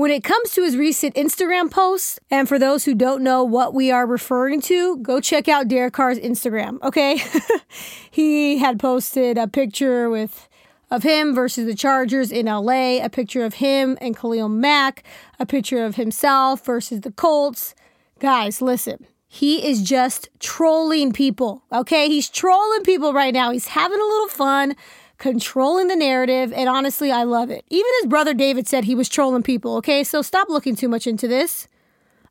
when 0.00 0.10
it 0.10 0.24
comes 0.24 0.52
to 0.52 0.62
his 0.62 0.78
recent 0.78 1.14
Instagram 1.14 1.70
posts, 1.70 2.18
and 2.30 2.48
for 2.48 2.58
those 2.58 2.86
who 2.86 2.94
don't 2.94 3.22
know 3.22 3.44
what 3.44 3.74
we 3.74 3.90
are 3.90 4.06
referring 4.06 4.58
to, 4.62 4.96
go 4.96 5.20
check 5.20 5.46
out 5.46 5.68
Derek 5.68 5.92
Carr's 5.92 6.18
Instagram, 6.18 6.82
okay? 6.82 7.22
he 8.10 8.56
had 8.56 8.80
posted 8.80 9.36
a 9.36 9.46
picture 9.46 10.08
with 10.08 10.48
of 10.90 11.02
him 11.02 11.34
versus 11.34 11.66
the 11.66 11.74
Chargers 11.74 12.32
in 12.32 12.46
LA, 12.46 13.04
a 13.04 13.10
picture 13.10 13.44
of 13.44 13.52
him 13.52 13.98
and 14.00 14.16
Khalil 14.16 14.48
Mack, 14.48 15.04
a 15.38 15.44
picture 15.44 15.84
of 15.84 15.96
himself 15.96 16.64
versus 16.64 17.02
the 17.02 17.12
Colts. 17.12 17.74
Guys, 18.20 18.62
listen. 18.62 19.06
He 19.28 19.68
is 19.68 19.82
just 19.82 20.30
trolling 20.38 21.12
people, 21.12 21.62
okay? 21.70 22.08
He's 22.08 22.30
trolling 22.30 22.84
people 22.84 23.12
right 23.12 23.34
now. 23.34 23.50
He's 23.50 23.68
having 23.68 24.00
a 24.00 24.02
little 24.02 24.28
fun 24.28 24.76
controlling 25.20 25.86
the 25.86 25.94
narrative, 25.94 26.52
and 26.52 26.68
honestly, 26.68 27.12
I 27.12 27.22
love 27.22 27.50
it. 27.50 27.64
Even 27.68 27.92
his 28.00 28.08
brother 28.08 28.34
David 28.34 28.66
said 28.66 28.84
he 28.84 28.96
was 28.96 29.08
trolling 29.08 29.44
people, 29.44 29.76
okay? 29.76 30.02
So 30.02 30.22
stop 30.22 30.48
looking 30.48 30.74
too 30.74 30.88
much 30.88 31.06
into 31.06 31.28
this. 31.28 31.68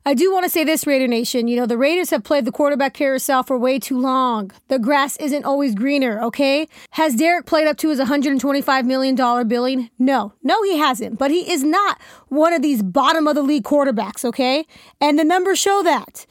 I 0.04 0.14
do 0.14 0.32
want 0.32 0.44
to 0.44 0.50
say 0.50 0.64
this, 0.64 0.86
Raider 0.86 1.06
Nation. 1.06 1.46
You 1.46 1.56
know, 1.56 1.66
the 1.66 1.76
Raiders 1.76 2.10
have 2.10 2.24
played 2.24 2.46
the 2.46 2.52
quarterback 2.52 2.94
carousel 2.94 3.42
for 3.42 3.56
way 3.56 3.78
too 3.78 3.98
long. 3.98 4.50
The 4.68 4.78
grass 4.78 5.16
isn't 5.18 5.44
always 5.44 5.74
greener, 5.74 6.20
okay? 6.22 6.68
Has 6.92 7.14
Derek 7.14 7.46
played 7.46 7.68
up 7.68 7.76
to 7.78 7.90
his 7.90 8.00
$125 8.00 8.84
million 8.86 9.14
billing? 9.46 9.90
No. 9.98 10.32
No, 10.42 10.62
he 10.62 10.78
hasn't. 10.78 11.18
But 11.18 11.30
he 11.30 11.52
is 11.52 11.62
not 11.62 12.00
one 12.28 12.52
of 12.54 12.62
these 12.62 12.82
bottom 12.82 13.28
of 13.28 13.34
the 13.34 13.42
league 13.42 13.64
quarterbacks, 13.64 14.24
okay? 14.24 14.66
And 15.00 15.18
the 15.18 15.24
numbers 15.24 15.58
show 15.58 15.82
that. 15.84 16.26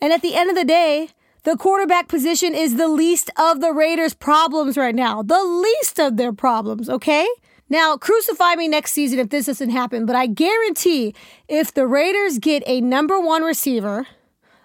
And 0.00 0.12
at 0.12 0.22
the 0.22 0.34
end 0.34 0.48
of 0.50 0.56
the 0.56 0.64
day, 0.64 1.10
the 1.42 1.56
quarterback 1.56 2.08
position 2.08 2.54
is 2.54 2.76
the 2.76 2.88
least 2.88 3.30
of 3.38 3.60
the 3.60 3.72
Raiders' 3.72 4.14
problems 4.14 4.76
right 4.76 4.94
now. 4.94 5.22
The 5.22 5.42
least 5.42 5.98
of 5.98 6.16
their 6.16 6.32
problems, 6.32 6.88
okay? 6.88 7.26
Now, 7.68 7.96
crucify 7.96 8.56
me 8.56 8.68
next 8.68 8.92
season 8.92 9.18
if 9.20 9.30
this 9.30 9.46
doesn't 9.46 9.70
happen, 9.70 10.04
but 10.04 10.16
I 10.16 10.26
guarantee 10.26 11.14
if 11.48 11.72
the 11.72 11.86
Raiders 11.86 12.38
get 12.38 12.64
a 12.66 12.80
number 12.80 13.20
one 13.20 13.42
receiver, 13.42 14.06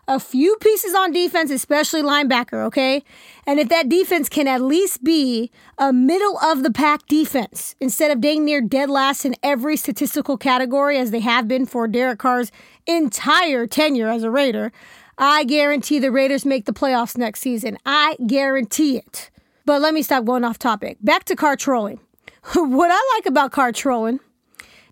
a 0.07 0.19
few 0.19 0.55
pieces 0.57 0.93
on 0.93 1.11
defense, 1.11 1.49
especially 1.49 2.01
linebacker, 2.01 2.65
okay? 2.65 3.03
And 3.47 3.59
if 3.59 3.69
that 3.69 3.89
defense 3.89 4.29
can 4.29 4.47
at 4.47 4.61
least 4.61 5.03
be 5.03 5.51
a 5.77 5.91
middle 5.91 6.37
of 6.39 6.63
the 6.63 6.71
pack 6.71 7.07
defense 7.07 7.75
instead 7.79 8.11
of 8.11 8.21
dang 8.21 8.45
near 8.45 8.61
dead 8.61 8.89
last 8.89 9.25
in 9.25 9.35
every 9.41 9.77
statistical 9.77 10.37
category 10.37 10.97
as 10.97 11.11
they 11.11 11.21
have 11.21 11.47
been 11.47 11.65
for 11.65 11.87
Derek 11.87 12.19
Carr's 12.19 12.51
entire 12.85 13.65
tenure 13.65 14.09
as 14.09 14.23
a 14.23 14.29
Raider, 14.29 14.71
I 15.17 15.43
guarantee 15.43 15.99
the 15.99 16.11
Raiders 16.11 16.45
make 16.45 16.65
the 16.65 16.73
playoffs 16.73 17.17
next 17.17 17.41
season. 17.41 17.77
I 17.85 18.17
guarantee 18.27 18.97
it. 18.97 19.29
But 19.65 19.81
let 19.81 19.93
me 19.93 20.01
stop 20.01 20.25
going 20.25 20.43
off 20.43 20.59
topic. 20.59 20.97
Back 21.01 21.23
to 21.25 21.35
Carr 21.35 21.55
trolling. 21.55 21.99
what 22.53 22.91
I 22.91 23.15
like 23.15 23.25
about 23.25 23.51
Carr 23.51 23.71
trolling, 23.71 24.19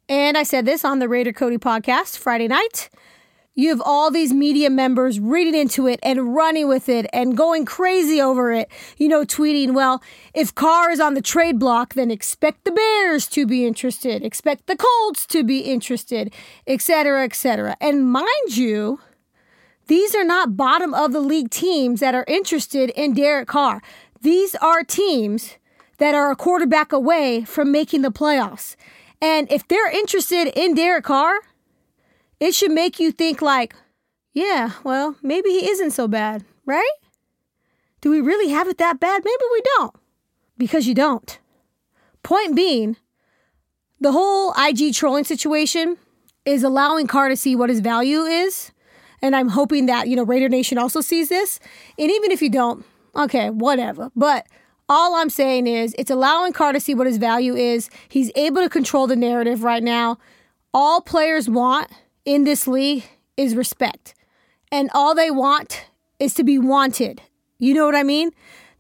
and 0.10 0.38
I 0.38 0.44
said 0.44 0.66
this 0.66 0.84
on 0.84 1.00
the 1.00 1.08
Raider 1.08 1.32
Cody 1.32 1.58
podcast 1.58 2.18
Friday 2.18 2.48
night. 2.48 2.90
You 3.56 3.70
have 3.70 3.82
all 3.86 4.10
these 4.10 4.34
media 4.34 4.72
members 4.72 5.20
reading 5.20 5.54
into 5.54 5.88
it 5.88 6.00
and 6.02 6.34
running 6.34 6.68
with 6.68 6.90
it 6.90 7.06
and 7.14 7.38
going 7.38 7.66
crazy 7.66 8.20
over 8.20 8.52
it. 8.52 8.68
You 8.98 9.08
know, 9.08 9.24
tweeting, 9.24 9.76
well, 9.76 10.02
if 10.34 10.56
Carr 10.56 10.90
is 10.90 11.00
on 11.00 11.14
the 11.14 11.22
trade 11.22 11.60
block, 11.60 11.94
then 11.94 12.10
expect 12.10 12.64
the 12.64 12.72
Bears 12.72 13.28
to 13.28 13.46
be 13.46 13.68
interested, 13.68 14.24
expect 14.24 14.66
the 14.66 14.76
Colts 14.76 15.28
to 15.28 15.44
be 15.44 15.60
interested, 15.60 16.34
etc., 16.66 17.24
etc. 17.24 17.78
And 17.80 18.12
mind 18.12 18.58
you, 18.58 19.00
these 19.88 20.16
are 20.16 20.24
not 20.24 20.56
bottom 20.56 20.94
of 20.94 21.12
the 21.12 21.20
league 21.20 21.50
teams 21.50 22.00
that 22.00 22.16
are 22.16 22.26
interested 22.28 22.90
in 22.92 23.14
Derek 23.14 23.48
Carr. 23.48 23.82
These 24.22 24.56
are 24.56 24.84
teams 24.84 25.58
that 25.98 26.16
are 26.16 26.32
a 26.32 26.36
quarterback 26.36 26.92
away 26.92 27.44
from 27.44 27.72
making 27.72 28.02
the 28.02 28.12
playoffs. 28.12 28.76
And 29.22 29.52
if 29.52 29.68
they're 29.68 29.92
interested 29.92 30.48
in 30.48 30.74
Derek 30.76 31.06
Carr, 31.06 31.34
it 32.40 32.56
should 32.56 32.72
make 32.72 33.00
you 33.00 33.12
think 33.12 33.42
like, 33.42 33.76
yeah, 34.34 34.72
well, 34.84 35.16
maybe 35.22 35.50
he 35.50 35.70
isn't 35.70 35.92
so 35.92 36.08
bad, 36.08 36.44
right? 36.66 36.92
Do 38.02 38.10
we 38.10 38.20
really 38.20 38.52
have 38.52 38.68
it 38.68 38.78
that 38.80 39.00
bad? 39.00 39.24
Maybe 39.24 39.44
we 39.52 39.62
don't. 39.78 39.96
Because 40.58 40.88
you 40.88 40.94
don't. 40.94 41.40
Point 42.22 42.56
being, 42.56 42.98
the 44.00 44.12
whole 44.12 44.54
IG 44.58 44.94
trolling 44.94 45.24
situation 45.24 45.98
is 46.46 46.64
allowing 46.64 47.08
Carr 47.08 47.30
to 47.30 47.38
see 47.38 47.56
what 47.56 47.70
his 47.70 47.80
value 47.80 48.22
is 48.22 48.72
and 49.24 49.38
I'm 49.38 49.48
hoping 49.48 49.86
that, 49.86 50.10
you 50.10 50.18
know, 50.18 50.24
Raider 50.24 50.50
Nation 50.50 50.78
also 50.78 51.00
sees 51.00 51.30
this. 51.30 51.60
And 51.98 52.12
even 52.12 52.30
if 52.30 52.42
you 52.42 52.50
don't, 52.50 52.86
okay, 53.16 53.50
whatever. 53.50 54.12
But 54.18 54.46
all 54.90 55.16
I'm 55.16 55.30
saying 55.30 55.66
is 55.66 55.96
it's 55.98 56.12
allowing 56.12 56.52
Carr 56.52 56.74
to 56.74 56.80
see 56.82 56.94
what 56.94 57.08
his 57.08 57.18
value 57.18 57.56
is. 57.56 57.90
He's 58.10 58.32
able 58.36 58.62
to 58.62 58.70
control 58.70 59.08
the 59.08 59.16
narrative 59.16 59.64
right 59.64 59.82
now. 59.82 60.18
All 60.74 61.00
players 61.00 61.50
want 61.50 61.90
in 62.26 62.44
this 62.44 62.68
league 62.68 63.06
is 63.38 63.56
respect. 63.56 64.14
And 64.74 64.90
all 64.94 65.16
they 65.16 65.32
want 65.32 65.86
is 66.20 66.34
to 66.34 66.44
be 66.44 66.60
wanted. 66.60 67.22
You 67.60 67.74
know 67.74 67.86
what 67.86 67.96
I 67.96 68.04
mean? 68.04 68.32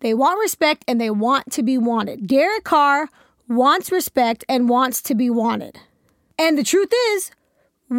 They 0.01 0.13
want 0.13 0.41
respect 0.41 0.83
and 0.89 0.99
they 0.99 1.09
want 1.09 1.53
to 1.53 1.63
be 1.63 1.77
wanted. 1.77 2.27
Derek 2.27 2.65
Carr 2.65 3.07
wants 3.47 3.93
respect 3.93 4.43
and 4.49 4.67
wants 4.67 5.01
to 5.03 5.15
be 5.15 5.29
wanted. 5.29 5.79
And 6.37 6.57
the 6.57 6.63
truth 6.63 6.91
is, 7.11 7.31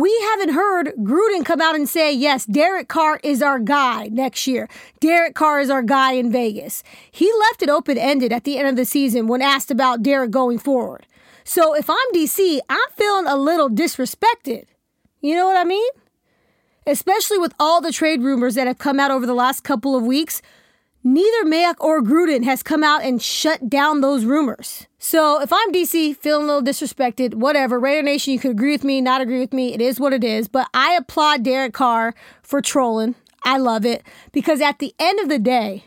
we 0.01 0.17
haven't 0.23 0.55
heard 0.55 0.93
Gruden 0.99 1.45
come 1.45 1.61
out 1.61 1.75
and 1.75 1.89
say, 1.89 2.13
yes, 2.13 2.45
Derek 2.47 2.89
Carr 2.89 3.21
is 3.23 3.43
our 3.43 3.59
guy 3.59 4.09
next 4.09 4.47
year. 4.47 4.69
Derek 5.01 5.35
Carr 5.35 5.61
is 5.61 5.71
our 5.71 5.83
guy 5.83 6.13
in 6.13 6.33
Vegas. 6.33 6.83
He 7.11 7.31
left 7.41 7.63
it 7.63 7.69
open 7.69 7.97
ended 7.97 8.33
at 8.33 8.45
the 8.45 8.59
end 8.59 8.69
of 8.69 8.77
the 8.77 8.85
season 8.85 9.27
when 9.27 9.41
asked 9.41 9.71
about 9.71 10.03
Derek 10.03 10.31
going 10.31 10.59
forward. 10.59 11.07
So 11.45 11.75
if 11.75 11.89
I'm 11.89 12.13
DC, 12.15 12.59
I'm 12.69 12.91
feeling 12.97 13.27
a 13.27 13.37
little 13.37 13.69
disrespected. 13.69 14.65
You 15.21 15.37
know 15.37 15.47
what 15.47 15.57
I 15.57 15.65
mean? 15.65 15.91
Especially 16.87 17.39
with 17.39 17.55
all 17.61 17.81
the 17.81 17.93
trade 17.93 18.21
rumors 18.21 18.57
that 18.57 18.67
have 18.67 18.79
come 18.79 18.99
out 18.99 19.11
over 19.11 19.27
the 19.27 19.35
last 19.35 19.63
couple 19.63 19.97
of 19.97 20.03
weeks 20.03 20.43
neither 21.05 21.45
Mayock 21.45 21.77
or 21.79 22.03
Gruden 22.03 22.45
has 22.45 22.63
come 22.63 22.83
out 22.83 23.05
and 23.05 23.23
shut 23.23 23.69
down 23.69 24.01
those 24.01 24.25
rumors. 24.25 24.87
So 25.07 25.43
if 25.43 25.53
I'm 25.53 25.71
DC, 25.71 26.17
feeling 26.17 26.45
a 26.45 26.47
little 26.47 26.63
disrespected, 26.63 27.35
whatever, 27.35 27.79
Raider 27.79 28.03
Nation, 28.03 28.33
you 28.33 28.39
could 28.39 28.53
agree 28.53 28.73
with 28.73 28.85
me, 28.85 29.03
not 29.03 29.21
agree 29.21 29.39
with 29.39 29.53
me. 29.53 29.75
It 29.75 29.83
is 29.83 30.01
what 30.01 30.15
it 30.15 30.25
is. 30.25 30.49
But 30.49 30.67
I 30.73 30.95
applaud 30.95 31.43
Derek 31.43 31.75
Carr 31.75 32.15
for 32.43 32.63
trolling. 32.63 33.15
I 33.45 33.59
love 33.59 33.85
it 33.85 34.03
because 34.33 34.63
at 34.63 34.79
the 34.79 34.95
end 34.99 35.21
of 35.21 35.29
the 35.29 35.39
day, 35.39 35.85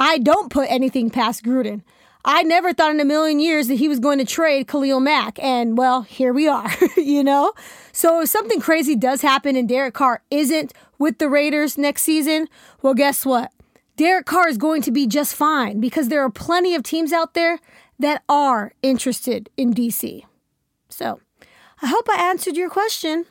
I 0.00 0.18
don't 0.18 0.50
put 0.50 0.68
anything 0.68 1.10
past 1.10 1.44
Gruden. 1.44 1.82
I 2.24 2.42
never 2.42 2.72
thought 2.72 2.90
in 2.90 2.98
a 2.98 3.04
million 3.04 3.38
years 3.38 3.68
that 3.68 3.76
he 3.76 3.86
was 3.86 4.00
going 4.00 4.18
to 4.18 4.24
trade 4.24 4.66
Khalil 4.66 4.98
Mack. 4.98 5.38
And 5.40 5.78
well, 5.78 6.02
here 6.02 6.32
we 6.32 6.48
are, 6.48 6.72
you 6.96 7.22
know? 7.22 7.52
So 7.92 8.22
if 8.22 8.30
something 8.30 8.58
crazy 8.58 8.96
does 8.96 9.22
happen 9.22 9.54
and 9.54 9.68
Derek 9.68 9.94
Carr 9.94 10.22
isn't 10.28 10.72
with 10.98 11.18
the 11.18 11.28
Raiders 11.28 11.78
next 11.78 12.02
season, 12.02 12.48
well, 12.82 12.94
guess 12.94 13.24
what? 13.24 13.52
Derek 13.96 14.26
Carr 14.26 14.48
is 14.48 14.58
going 14.58 14.82
to 14.82 14.90
be 14.90 15.06
just 15.06 15.36
fine 15.36 15.78
because 15.78 16.08
there 16.08 16.24
are 16.24 16.30
plenty 16.30 16.74
of 16.74 16.82
teams 16.82 17.12
out 17.12 17.34
there 17.34 17.60
that 17.98 18.22
are 18.28 18.72
interested 18.82 19.50
in 19.56 19.74
DC. 19.74 20.22
So 20.88 21.20
I 21.82 21.86
hope 21.86 22.08
I 22.08 22.30
answered 22.30 22.56
your 22.56 22.70
question. 22.70 23.26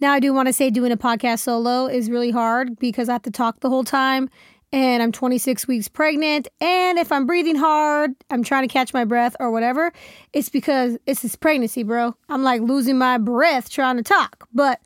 Now, 0.00 0.12
I 0.12 0.20
do 0.20 0.34
want 0.34 0.48
to 0.48 0.52
say 0.52 0.68
doing 0.70 0.92
a 0.92 0.96
podcast 0.96 1.40
solo 1.40 1.86
is 1.86 2.10
really 2.10 2.30
hard 2.30 2.78
because 2.78 3.08
I 3.08 3.12
have 3.12 3.22
to 3.22 3.30
talk 3.30 3.60
the 3.60 3.70
whole 3.70 3.84
time 3.84 4.28
and 4.72 5.02
I'm 5.02 5.12
26 5.12 5.66
weeks 5.66 5.88
pregnant. 5.88 6.48
And 6.60 6.98
if 6.98 7.10
I'm 7.10 7.26
breathing 7.26 7.56
hard, 7.56 8.10
I'm 8.30 8.42
trying 8.42 8.68
to 8.68 8.72
catch 8.72 8.92
my 8.92 9.04
breath 9.04 9.34
or 9.40 9.50
whatever, 9.50 9.92
it's 10.32 10.48
because 10.48 10.98
it's 11.06 11.22
this 11.22 11.36
pregnancy, 11.36 11.82
bro. 11.82 12.14
I'm 12.28 12.42
like 12.42 12.60
losing 12.60 12.98
my 12.98 13.16
breath 13.18 13.70
trying 13.70 13.96
to 13.96 14.02
talk. 14.02 14.46
But 14.52 14.80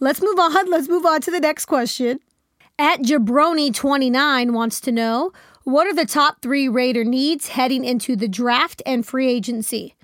let's 0.00 0.20
move 0.20 0.38
on. 0.38 0.52
Let's 0.70 0.88
move 0.88 1.06
on 1.06 1.20
to 1.22 1.30
the 1.30 1.40
next 1.40 1.66
question. 1.66 2.18
At 2.78 3.00
Jabroni29 3.00 4.50
wants 4.50 4.80
to 4.82 4.92
know 4.92 5.32
what 5.66 5.88
are 5.88 5.94
the 5.94 6.06
top 6.06 6.40
three 6.40 6.68
Raider 6.68 7.02
needs 7.02 7.48
heading 7.48 7.84
into 7.84 8.14
the 8.14 8.28
draft 8.28 8.80
and 8.86 9.04
free 9.04 9.28
agency? 9.28 9.96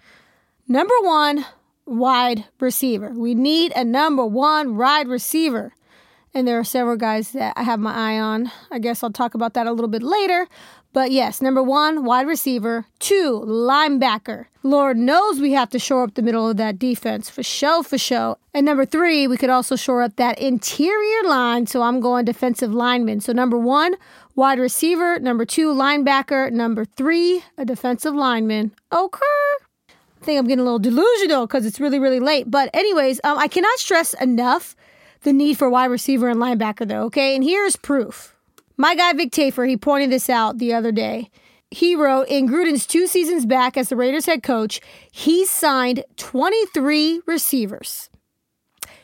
Number 0.67 0.95
one, 1.03 1.47
wide 1.87 2.47
receiver. 2.59 3.11
We 3.11 3.37
need 3.37 3.73
a 3.77 3.85
number 3.85 4.27
one 4.27 4.77
wide 4.77 5.07
receiver. 5.07 5.73
And 6.35 6.49
there 6.49 6.59
are 6.59 6.65
several 6.65 6.97
guys 6.97 7.33
that 7.33 7.53
I 7.57 7.63
have 7.63 7.79
my 7.79 7.93
eye 7.93 8.19
on. 8.19 8.51
I 8.71 8.79
guess 8.79 9.03
I'll 9.03 9.11
talk 9.11 9.35
about 9.35 9.53
that 9.55 9.67
a 9.67 9.73
little 9.73 9.89
bit 9.89 10.03
later. 10.03 10.49
But 10.95 11.11
yes, 11.11 11.43
number 11.43 11.63
one, 11.63 12.05
wide 12.05 12.27
receiver. 12.27 12.87
Two, 12.99 13.43
linebacker. 13.47 14.47
Lord 14.63 14.97
knows 14.97 15.41
we 15.41 15.53
have 15.53 15.71
to 15.71 15.79
shore 15.79 16.05
up 16.05 16.15
the 16.15 16.23
middle 16.23 16.49
of 16.49 16.57
that 16.57 16.79
defense 16.79 17.29
for 17.29 17.43
show, 17.43 17.83
for 17.83 17.99
show. 17.99 18.39
And 18.55 18.65
number 18.65 18.85
three, 18.85 19.27
we 19.27 19.37
could 19.37 19.51
also 19.51 19.77
shore 19.77 20.03
up 20.03 20.17
that 20.17 20.39
interior 20.39 21.29
line. 21.29 21.67
So 21.67 21.83
I'm 21.83 22.01
going 22.01 22.25
defensive 22.25 22.73
lineman. 22.73 23.21
So 23.21 23.33
number 23.33 23.59
one, 23.59 23.95
wide 24.35 24.59
receiver. 24.59 25.19
Number 25.19 25.45
two, 25.45 25.75
linebacker. 25.75 26.51
Number 26.51 26.85
three, 26.85 27.43
a 27.59 27.65
defensive 27.65 28.15
lineman. 28.15 28.73
Okay. 28.93 29.21
I 29.89 30.25
think 30.25 30.39
I'm 30.39 30.47
getting 30.47 30.61
a 30.61 30.65
little 30.65 30.79
delusional 30.79 31.47
because 31.47 31.67
it's 31.67 31.81
really, 31.81 31.99
really 31.99 32.21
late. 32.21 32.51
But, 32.51 32.71
anyways, 32.73 33.21
um, 33.25 33.39
I 33.39 33.49
cannot 33.49 33.77
stress 33.79 34.15
enough 34.15 34.77
the 35.23 35.33
need 35.33 35.59
for 35.59 35.71
wide 35.71 35.87
receiver 35.87 36.29
and 36.29 36.41
linebacker, 36.41 36.87
though, 36.87 37.05
okay? 37.05 37.35
And 37.35 37.45
here's 37.45 37.77
proof. 37.77 38.37
My 38.77 38.95
guy 38.95 39.13
Vic 39.13 39.31
Tafur, 39.31 39.69
he 39.69 39.77
pointed 39.77 40.11
this 40.11 40.29
out 40.31 40.59
the 40.59 40.75
other 40.75 40.93
day. 40.93 41.31
He 41.71 41.95
wrote 41.95 42.29
in 42.29 42.49
Gruden's 42.49 42.87
two 42.87 43.07
seasons 43.07 43.47
back 43.47 43.77
as 43.77 43.89
the 43.89 43.97
Raiders 43.97 44.27
head 44.27 44.43
coach, 44.43 44.81
he 45.11 45.47
signed 45.47 46.05
23 46.17 47.23
receivers, 47.27 48.11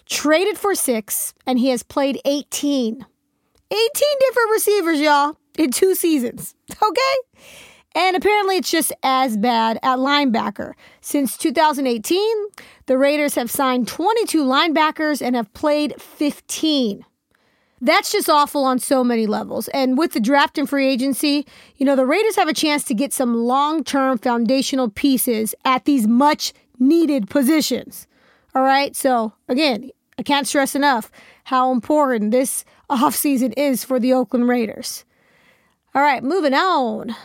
traded 0.06 0.58
for 0.58 0.74
six, 0.74 1.32
and 1.46 1.58
he 1.58 1.68
has 1.68 1.82
played 1.82 2.20
18. 2.24 3.06
18 3.70 3.80
different 4.20 4.50
receivers, 4.52 5.00
y'all, 5.00 5.38
in 5.58 5.70
two 5.70 5.94
seasons. 5.94 6.54
Okay? 6.70 7.27
And 7.98 8.16
apparently 8.16 8.54
it's 8.54 8.70
just 8.70 8.92
as 9.02 9.36
bad 9.36 9.80
at 9.82 9.98
linebacker. 9.98 10.74
Since 11.00 11.36
2018, 11.36 12.46
the 12.86 12.96
Raiders 12.96 13.34
have 13.34 13.50
signed 13.50 13.88
22 13.88 14.44
linebackers 14.44 15.20
and 15.20 15.34
have 15.34 15.52
played 15.52 16.00
15. 16.00 17.04
That's 17.80 18.12
just 18.12 18.30
awful 18.30 18.64
on 18.64 18.78
so 18.78 19.02
many 19.02 19.26
levels. 19.26 19.66
And 19.68 19.98
with 19.98 20.12
the 20.12 20.20
draft 20.20 20.58
and 20.58 20.68
free 20.68 20.86
agency, 20.86 21.44
you 21.74 21.84
know, 21.84 21.96
the 21.96 22.06
Raiders 22.06 22.36
have 22.36 22.46
a 22.46 22.54
chance 22.54 22.84
to 22.84 22.94
get 22.94 23.12
some 23.12 23.34
long 23.34 23.82
term 23.82 24.16
foundational 24.16 24.88
pieces 24.88 25.56
at 25.64 25.84
these 25.84 26.06
much 26.06 26.52
needed 26.78 27.28
positions. 27.28 28.06
All 28.54 28.62
right. 28.62 28.94
So, 28.94 29.32
again, 29.48 29.90
I 30.16 30.22
can't 30.22 30.46
stress 30.46 30.76
enough 30.76 31.10
how 31.44 31.72
important 31.72 32.30
this 32.30 32.64
offseason 32.90 33.54
is 33.56 33.82
for 33.82 33.98
the 33.98 34.12
Oakland 34.12 34.48
Raiders. 34.48 35.04
All 35.96 36.02
right, 36.02 36.22
moving 36.22 36.54
on. 36.54 37.16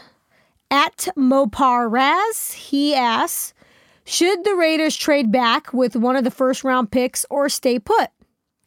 At 0.71 1.07
Mopar 1.17 1.91
Raz, 1.91 2.53
he 2.53 2.95
asks, 2.95 3.53
should 4.05 4.43
the 4.43 4.55
Raiders 4.55 4.95
trade 4.95 5.31
back 5.31 5.71
with 5.71 5.95
one 5.95 6.15
of 6.15 6.23
the 6.23 6.31
first 6.31 6.63
round 6.63 6.91
picks 6.91 7.25
or 7.29 7.47
stay 7.47 7.79
put? 7.79 8.09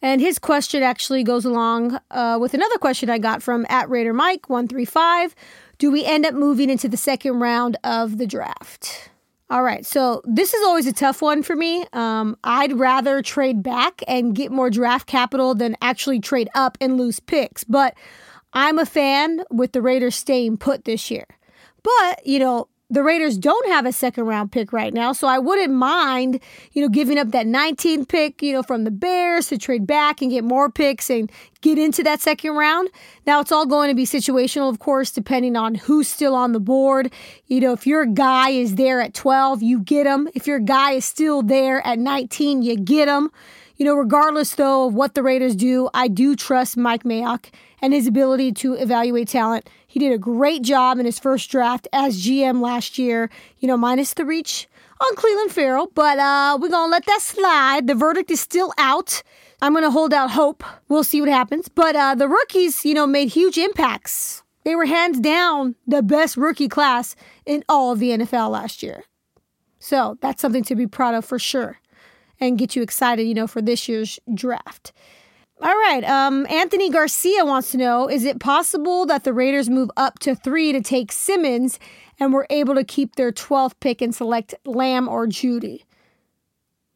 And 0.03 0.21
his 0.21 0.39
question 0.39 0.83
actually 0.83 1.25
goes 1.25 1.45
along 1.45 1.99
uh, 2.11 2.39
with 2.41 2.55
another 2.55 2.79
question 2.79 3.11
I 3.11 3.19
got 3.19 3.43
from 3.43 3.67
at 3.69 3.89
Raider 3.91 4.13
Mike 4.13 4.49
135. 4.49 5.35
Do 5.79 5.91
we 5.91 6.05
end 6.05 6.25
up 6.25 6.35
moving 6.35 6.71
into 6.71 6.89
the 6.89 6.97
second 6.97 7.41
round 7.41 7.77
of 7.85 8.19
the 8.19 8.27
draft? 8.27 9.11
All 9.49 9.63
right, 9.63 9.87
so 9.87 10.23
this 10.25 10.55
is 10.55 10.63
always 10.65 10.87
a 10.87 10.93
tough 10.93 11.23
one 11.23 11.43
for 11.43 11.55
me. 11.55 11.87
Um, 11.93 12.37
I'd 12.43 12.73
rather 12.73 13.23
trade 13.23 13.63
back 13.63 14.03
and 14.09 14.35
get 14.35 14.51
more 14.51 14.71
draft 14.71 15.07
capital 15.07 15.55
than 15.55 15.77
actually 15.81 16.19
trade 16.19 16.49
up 16.55 16.77
and 16.81 16.97
lose 16.97 17.21
picks. 17.21 17.63
But 17.63 17.95
I'm 18.53 18.79
a 18.79 18.87
fan 18.87 19.45
with 19.51 19.73
the 19.73 19.83
Raiders 19.83 20.17
staying 20.17 20.57
put 20.57 20.85
this 20.85 21.11
year. 21.11 21.27
But, 21.87 22.27
you 22.27 22.41
know, 22.41 22.69
the 22.91 23.03
Raiders 23.03 23.37
don't 23.37 23.67
have 23.69 23.87
a 23.87 23.93
second 23.93 24.25
round 24.25 24.53
pick 24.53 24.73
right 24.73 24.93
now, 24.95 25.13
so 25.13 25.27
I 25.27 25.39
wouldn't 25.39 25.73
mind, 25.73 26.41
you 26.73 26.83
know, 26.83 26.89
giving 26.89 27.19
up 27.19 27.31
that 27.33 27.47
19th 27.47 28.09
pick, 28.09 28.43
you 28.43 28.53
know, 28.53 28.63
from 28.63 28.85
the 28.85 28.91
Bears 28.91 29.49
to 29.49 29.59
trade 29.59 29.87
back 29.87 30.23
and 30.23 30.31
get 30.31 30.45
more 30.45 30.71
picks 30.71 31.11
and 31.11 31.31
get 31.63 31.79
into 31.79 32.05
that 32.05 32.21
second 32.21 32.53
round. 32.53 32.89
Now, 33.27 33.41
it's 33.41 33.51
all 33.51 33.67
going 33.67 33.89
to 33.89 33.95
be 33.95 34.05
situational, 34.05 34.69
of 34.69 34.79
course, 34.79 35.11
depending 35.11 35.57
on 35.57 35.75
who's 35.75 36.09
still 36.09 36.35
on 36.35 36.53
the 36.53 36.61
board. 36.61 37.13
You 37.47 37.61
know, 37.61 37.73
if 37.73 37.87
your 37.87 38.05
guy 38.05 38.51
is 38.51 38.77
there 38.77 39.01
at 39.01 39.15
12, 39.15 39.63
you 39.63 39.81
get 39.81 40.07
him. 40.07 40.29
If 40.35 40.47
your 40.47 40.61
guy 40.61 40.93
is 40.93 41.05
still 41.05 41.43
there 41.43 41.85
at 41.85 41.99
19, 41.99 42.63
you 42.63 42.77
get 42.77 43.09
him. 43.09 43.31
You 43.77 43.85
know, 43.85 43.95
regardless 43.95 44.55
though 44.55 44.87
of 44.87 44.95
what 44.95 45.15
the 45.15 45.23
Raiders 45.23 45.55
do, 45.55 45.91
I 45.93 46.09
do 46.09 46.35
trust 46.35 46.79
Mike 46.79 47.05
Mayock 47.05 47.51
and 47.83 47.93
his 47.93 48.07
ability 48.07 48.53
to 48.53 48.73
evaluate 48.75 49.29
talent. 49.29 49.69
He 49.87 50.01
did 50.01 50.13
a 50.13 50.19
great 50.19 50.63
job 50.63 50.99
in 50.99 51.05
his 51.05 51.19
first 51.19 51.51
draft 51.51 51.87
as 51.93 52.25
GM 52.25 52.63
last 52.63 52.97
year, 52.97 53.31
you 53.59 53.69
know, 53.69 53.77
minus 53.77 54.15
the 54.15 54.25
reach 54.25 54.67
on 54.99 55.15
Clelin 55.17 55.51
Ferrell, 55.51 55.91
but 55.95 56.19
uh, 56.19 56.57
we're 56.59 56.71
going 56.71 56.87
to 56.87 56.91
let 56.91 57.05
that 57.05 57.21
slide. 57.21 57.87
The 57.87 57.95
verdict 57.95 58.31
is 58.31 58.41
still 58.41 58.73
out. 58.79 59.23
I'm 59.61 59.73
going 59.73 59.85
to 59.85 59.91
hold 59.91 60.15
out 60.15 60.31
hope. 60.31 60.65
We'll 60.89 61.05
see 61.05 61.21
what 61.21 61.29
happens. 61.29 61.69
But 61.69 61.95
uh, 61.95 62.15
the 62.15 62.29
rookies, 62.29 62.83
you 62.85 62.95
know, 62.95 63.07
made 63.07 63.29
huge 63.29 63.59
impacts. 63.59 64.43
They 64.65 64.75
were 64.75 64.87
hands 64.87 65.21
down 65.21 65.75
the 65.87 66.03
best 66.03 66.39
rookie 66.39 66.69
class 66.69 67.15
in 67.45 67.63
all 67.69 67.93
of 67.93 67.99
the 67.99 68.11
NFL 68.11 68.51
last 68.51 68.83
year. 68.83 69.05
So 69.79 70.17
that's 70.23 70.41
something 70.41 70.65
to 70.65 70.75
be 70.75 70.87
proud 70.87 71.15
of 71.15 71.27
for 71.27 71.39
sure 71.39 71.79
and 72.41 72.59
get 72.59 72.77
you 72.77 72.83
excited, 72.83 73.25
you 73.25 73.35
know, 73.35 73.47
for 73.47 73.63
this 73.63 73.89
year's 73.89 74.19
draft. 74.35 74.93
All 75.61 75.75
right. 75.75 76.05
Um, 76.05 76.47
Anthony 76.51 76.91
Garcia 76.91 77.45
wants 77.45 77.71
to 77.71 77.79
know 77.79 78.11
Is 78.11 78.25
it 78.25 78.41
possible 78.41 79.07
that 79.07 79.25
the 79.25 79.33
Raiders 79.33 79.71
move 79.71 79.91
up 79.97 80.19
to 80.21 80.35
three 80.35 80.73
to 80.73 80.83
take 80.83 81.13
Simmons 81.13 81.79
and 82.21 82.33
were 82.33 82.47
able 82.51 82.75
to 82.75 82.85
keep 82.85 83.17
their 83.17 83.33
12th 83.33 83.75
pick 83.81 84.03
and 84.03 84.15
select 84.15 84.55
Lamb 84.65 85.09
or 85.09 85.27
Jeudy? 85.27 85.85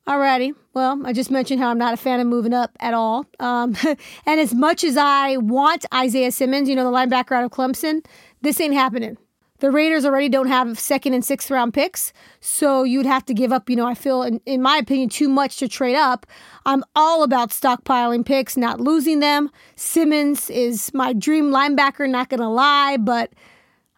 Alrighty. 0.06 0.54
Well, 0.74 1.00
I 1.04 1.12
just 1.12 1.30
mentioned 1.30 1.60
how 1.60 1.68
I'm 1.68 1.78
not 1.78 1.94
a 1.94 1.96
fan 1.96 2.20
of 2.20 2.26
moving 2.26 2.52
up 2.52 2.70
at 2.80 2.94
all. 2.94 3.26
Um, 3.38 3.76
and 4.26 4.40
as 4.40 4.54
much 4.54 4.82
as 4.84 4.96
I 4.96 5.36
want 5.36 5.86
Isaiah 5.94 6.32
Simmons, 6.32 6.68
you 6.68 6.74
know, 6.74 6.84
the 6.84 6.96
linebacker 6.96 7.32
out 7.32 7.44
of 7.44 7.50
Clemson, 7.50 8.04
this 8.42 8.60
ain't 8.60 8.74
happening. 8.74 9.16
The 9.60 9.70
Raiders 9.70 10.06
already 10.06 10.30
don't 10.30 10.48
have 10.48 10.78
second 10.78 11.12
and 11.12 11.24
sixth 11.24 11.50
round 11.50 11.74
picks, 11.74 12.14
so 12.40 12.82
you'd 12.82 13.04
have 13.04 13.26
to 13.26 13.34
give 13.34 13.52
up, 13.52 13.68
you 13.68 13.76
know, 13.76 13.86
I 13.86 13.94
feel, 13.94 14.22
in, 14.22 14.40
in 14.46 14.62
my 14.62 14.78
opinion, 14.78 15.10
too 15.10 15.28
much 15.28 15.58
to 15.58 15.68
trade 15.68 15.96
up. 15.96 16.26
I'm 16.64 16.82
all 16.96 17.22
about 17.22 17.50
stockpiling 17.50 18.24
picks, 18.24 18.56
not 18.56 18.80
losing 18.80 19.20
them. 19.20 19.50
Simmons 19.76 20.48
is 20.48 20.92
my 20.94 21.12
dream 21.12 21.50
linebacker, 21.50 22.08
not 22.08 22.30
going 22.30 22.40
to 22.40 22.48
lie, 22.48 22.96
but 22.96 23.34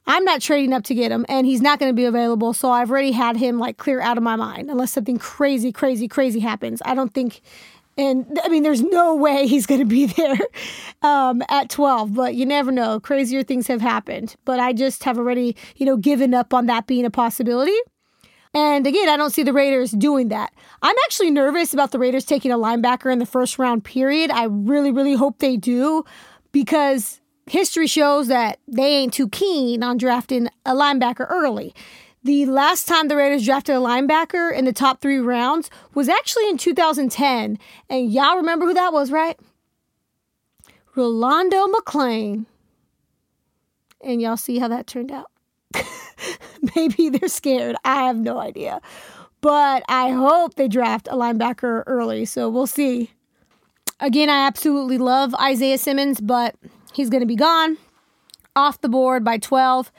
I'm 0.05 0.25
not 0.25 0.41
trading 0.41 0.73
up 0.73 0.83
to 0.85 0.95
get 0.97 1.13
him, 1.13 1.25
and 1.29 1.47
he's 1.47 1.63
not 1.63 1.79
going 1.79 1.91
to 1.91 1.97
be 1.97 2.07
available, 2.07 2.53
so 2.53 2.73
I've 2.73 2.91
already 2.91 3.13
had 3.13 3.37
him 3.37 3.61
like 3.61 3.77
clear 3.77 4.01
out 4.01 4.17
of 4.17 4.25
my 4.25 4.35
mind 4.35 4.69
unless 4.69 4.91
something 4.91 5.17
crazy, 5.17 5.71
crazy, 5.71 6.09
crazy 6.09 6.41
happens. 6.41 6.83
I 6.85 6.97
don't 6.97 7.15
think 7.15 7.41
and 7.99 8.39
I 8.43 8.49
mean, 8.49 8.63
there's 8.63 8.83
no 8.83 9.15
way 9.15 9.47
he's 9.47 9.67
going 9.67 9.81
to 9.81 9.87
be 9.87 10.07
there 10.17 10.39
um, 11.03 11.43
at 11.49 11.71
12, 11.71 12.15
but 12.15 12.35
you 12.35 12.47
never 12.47 12.73
know. 12.73 13.01
Crazier 13.01 13.43
things 13.43 13.67
have 13.67 13.81
happened. 13.81 14.35
But 14.45 14.61
I 14.61 14.73
just 14.73 15.05
have 15.05 15.19
already, 15.19 15.57
you 15.77 15.87
know, 15.87 15.97
given 15.97 16.35
up 16.35 16.55
on 16.55 16.67
that 16.67 16.87
being 16.87 17.05
a 17.05 17.11
possibility. 17.11 17.77
And 18.55 18.87
again, 18.87 19.09
I 19.09 19.17
don't 19.17 19.33
see 19.33 19.43
the 19.43 19.53
Raiders 19.53 19.93
doing 19.93 20.29
that. 20.29 20.53
I'm 20.83 20.97
actually 21.05 21.31
nervous 21.31 21.73
about 21.73 21.91
the 21.91 21.99
Raiders 21.99 22.25
taking 22.25 22.53
a 22.53 22.59
linebacker 22.59 23.11
in 23.11 23.19
the 23.19 23.27
first 23.27 23.59
round 23.59 23.83
period. 23.85 24.31
I 24.31 24.45
really, 24.45 24.93
really 24.93 25.15
hope 25.15 25.39
they 25.39 25.57
do 25.57 26.05
because 26.53 27.21
history 27.47 27.87
shows 27.87 28.29
that 28.29 28.59
they 28.69 28.97
ain't 28.97 29.15
too 29.15 29.29
keen 29.29 29.83
on 29.83 29.97
drafting 29.97 30.49
a 30.67 30.75
linebacker 30.75 31.27
early. 31.31 31.75
The 32.25 32.47
last 32.47 32.87
time 32.87 33.09
the 33.09 33.17
Raiders 33.17 33.45
drafted 33.45 33.75
a 33.75 33.79
linebacker 33.79 34.57
in 34.57 34.65
the 34.65 34.73
top 34.73 35.01
three 35.01 35.19
rounds 35.19 35.71
was 35.93 36.09
actually 36.09 36.49
in 36.49 36.57
2010. 36.57 37.59
And 37.91 38.13
y'all 38.13 38.37
remember 38.37 38.67
who 38.67 38.75
that 38.75 38.93
was, 38.93 39.11
right? 39.11 39.39
Rolando 40.95 41.67
McClain. 41.67 42.47
And 44.03 44.23
y'all 44.23 44.37
see 44.37 44.59
how 44.59 44.69
that 44.69 44.87
turned 44.87 45.11
out. 45.11 45.31
Maybe 46.77 47.09
they're 47.09 47.29
scared. 47.29 47.77
I 47.85 48.05
have 48.05 48.19
no 48.19 48.39
idea. 48.39 48.81
But 49.41 49.83
I 49.89 50.11
hope 50.11 50.55
they 50.55 50.69
draft 50.69 51.09
a 51.09 51.17
linebacker 51.17 51.83
early. 51.87 52.25
So 52.25 52.49
we'll 52.49 52.69
see. 52.69 53.11
Again, 53.99 54.31
I 54.31 54.47
absolutely 54.47 54.99
love 54.99 55.35
Isaiah 55.35 55.79
Simmons, 55.79 56.21
but 56.21 56.55
he's 56.93 57.11
going 57.11 57.21
to 57.21 57.27
be 57.27 57.37
gone 57.37 57.79
off 58.55 58.81
the 58.81 58.89
board 58.89 59.25
by 59.25 59.39
12. 59.39 59.91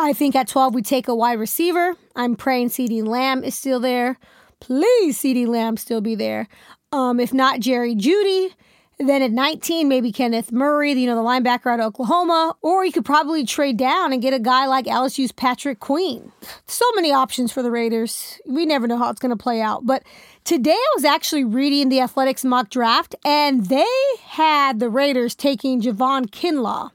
I 0.00 0.14
think 0.14 0.34
at 0.34 0.48
12 0.48 0.74
we 0.74 0.80
take 0.80 1.08
a 1.08 1.14
wide 1.14 1.38
receiver. 1.38 1.94
I'm 2.16 2.34
praying 2.34 2.70
CeeDee 2.70 3.06
Lamb 3.06 3.44
is 3.44 3.54
still 3.54 3.78
there. 3.78 4.16
Please, 4.58 5.18
CeeDee 5.18 5.46
Lamb 5.46 5.76
still 5.76 6.00
be 6.00 6.14
there. 6.14 6.48
Um, 6.90 7.20
if 7.20 7.34
not 7.34 7.60
Jerry 7.60 7.94
Jeudy, 7.94 8.54
then 8.98 9.20
at 9.20 9.30
19, 9.30 9.88
maybe 9.88 10.10
Kenneth 10.10 10.52
Murray, 10.52 10.92
you 10.94 11.06
know, 11.06 11.16
the 11.16 11.20
linebacker 11.20 11.70
out 11.70 11.80
of 11.80 11.86
Oklahoma, 11.86 12.56
or 12.62 12.82
you 12.82 12.92
could 12.92 13.04
probably 13.04 13.44
trade 13.44 13.76
down 13.76 14.14
and 14.14 14.22
get 14.22 14.32
a 14.32 14.38
guy 14.38 14.66
like 14.66 14.86
LSU's 14.86 15.32
Patrick 15.32 15.80
Queen. 15.80 16.32
So 16.66 16.86
many 16.94 17.12
options 17.12 17.52
for 17.52 17.62
the 17.62 17.70
Raiders. 17.70 18.40
We 18.46 18.64
never 18.64 18.86
know 18.86 18.96
how 18.96 19.10
it's 19.10 19.20
going 19.20 19.36
to 19.36 19.42
play 19.42 19.60
out. 19.60 19.84
But 19.84 20.02
today 20.44 20.72
I 20.72 20.92
was 20.94 21.04
actually 21.04 21.44
reading 21.44 21.90
the 21.90 22.00
Athletics 22.00 22.42
mock 22.42 22.70
draft, 22.70 23.14
and 23.22 23.66
they 23.66 23.84
had 24.22 24.80
the 24.80 24.88
Raiders 24.88 25.34
taking 25.34 25.82
Javon 25.82 26.30
Kinlaw 26.30 26.90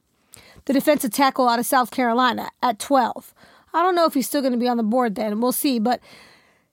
the 0.65 0.73
defensive 0.73 1.11
tackle 1.11 1.47
out 1.47 1.59
of 1.59 1.65
South 1.65 1.91
Carolina 1.91 2.49
at 2.61 2.79
12. 2.79 3.33
I 3.73 3.81
don't 3.81 3.95
know 3.95 4.05
if 4.05 4.13
he's 4.13 4.27
still 4.27 4.41
going 4.41 4.53
to 4.53 4.59
be 4.59 4.67
on 4.67 4.77
the 4.77 4.83
board 4.83 5.15
then. 5.15 5.41
We'll 5.41 5.51
see. 5.51 5.79
But 5.79 5.99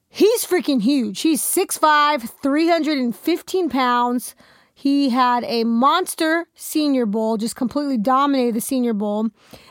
he's 0.09 0.45
freaking 0.45 0.83
huge. 0.83 1.21
He's 1.21 1.43
6'5, 1.43 2.29
315 2.43 3.69
pounds. 3.69 4.35
He 4.75 5.11
had 5.11 5.45
a 5.45 5.65
monster 5.65 6.47
Senior 6.55 7.07
Bowl, 7.07 7.37
just 7.37 7.57
completely 7.57 7.99
dominated 7.99 8.55
the 8.55 8.61
Senior 8.61 8.95
Bowl. 8.95 9.29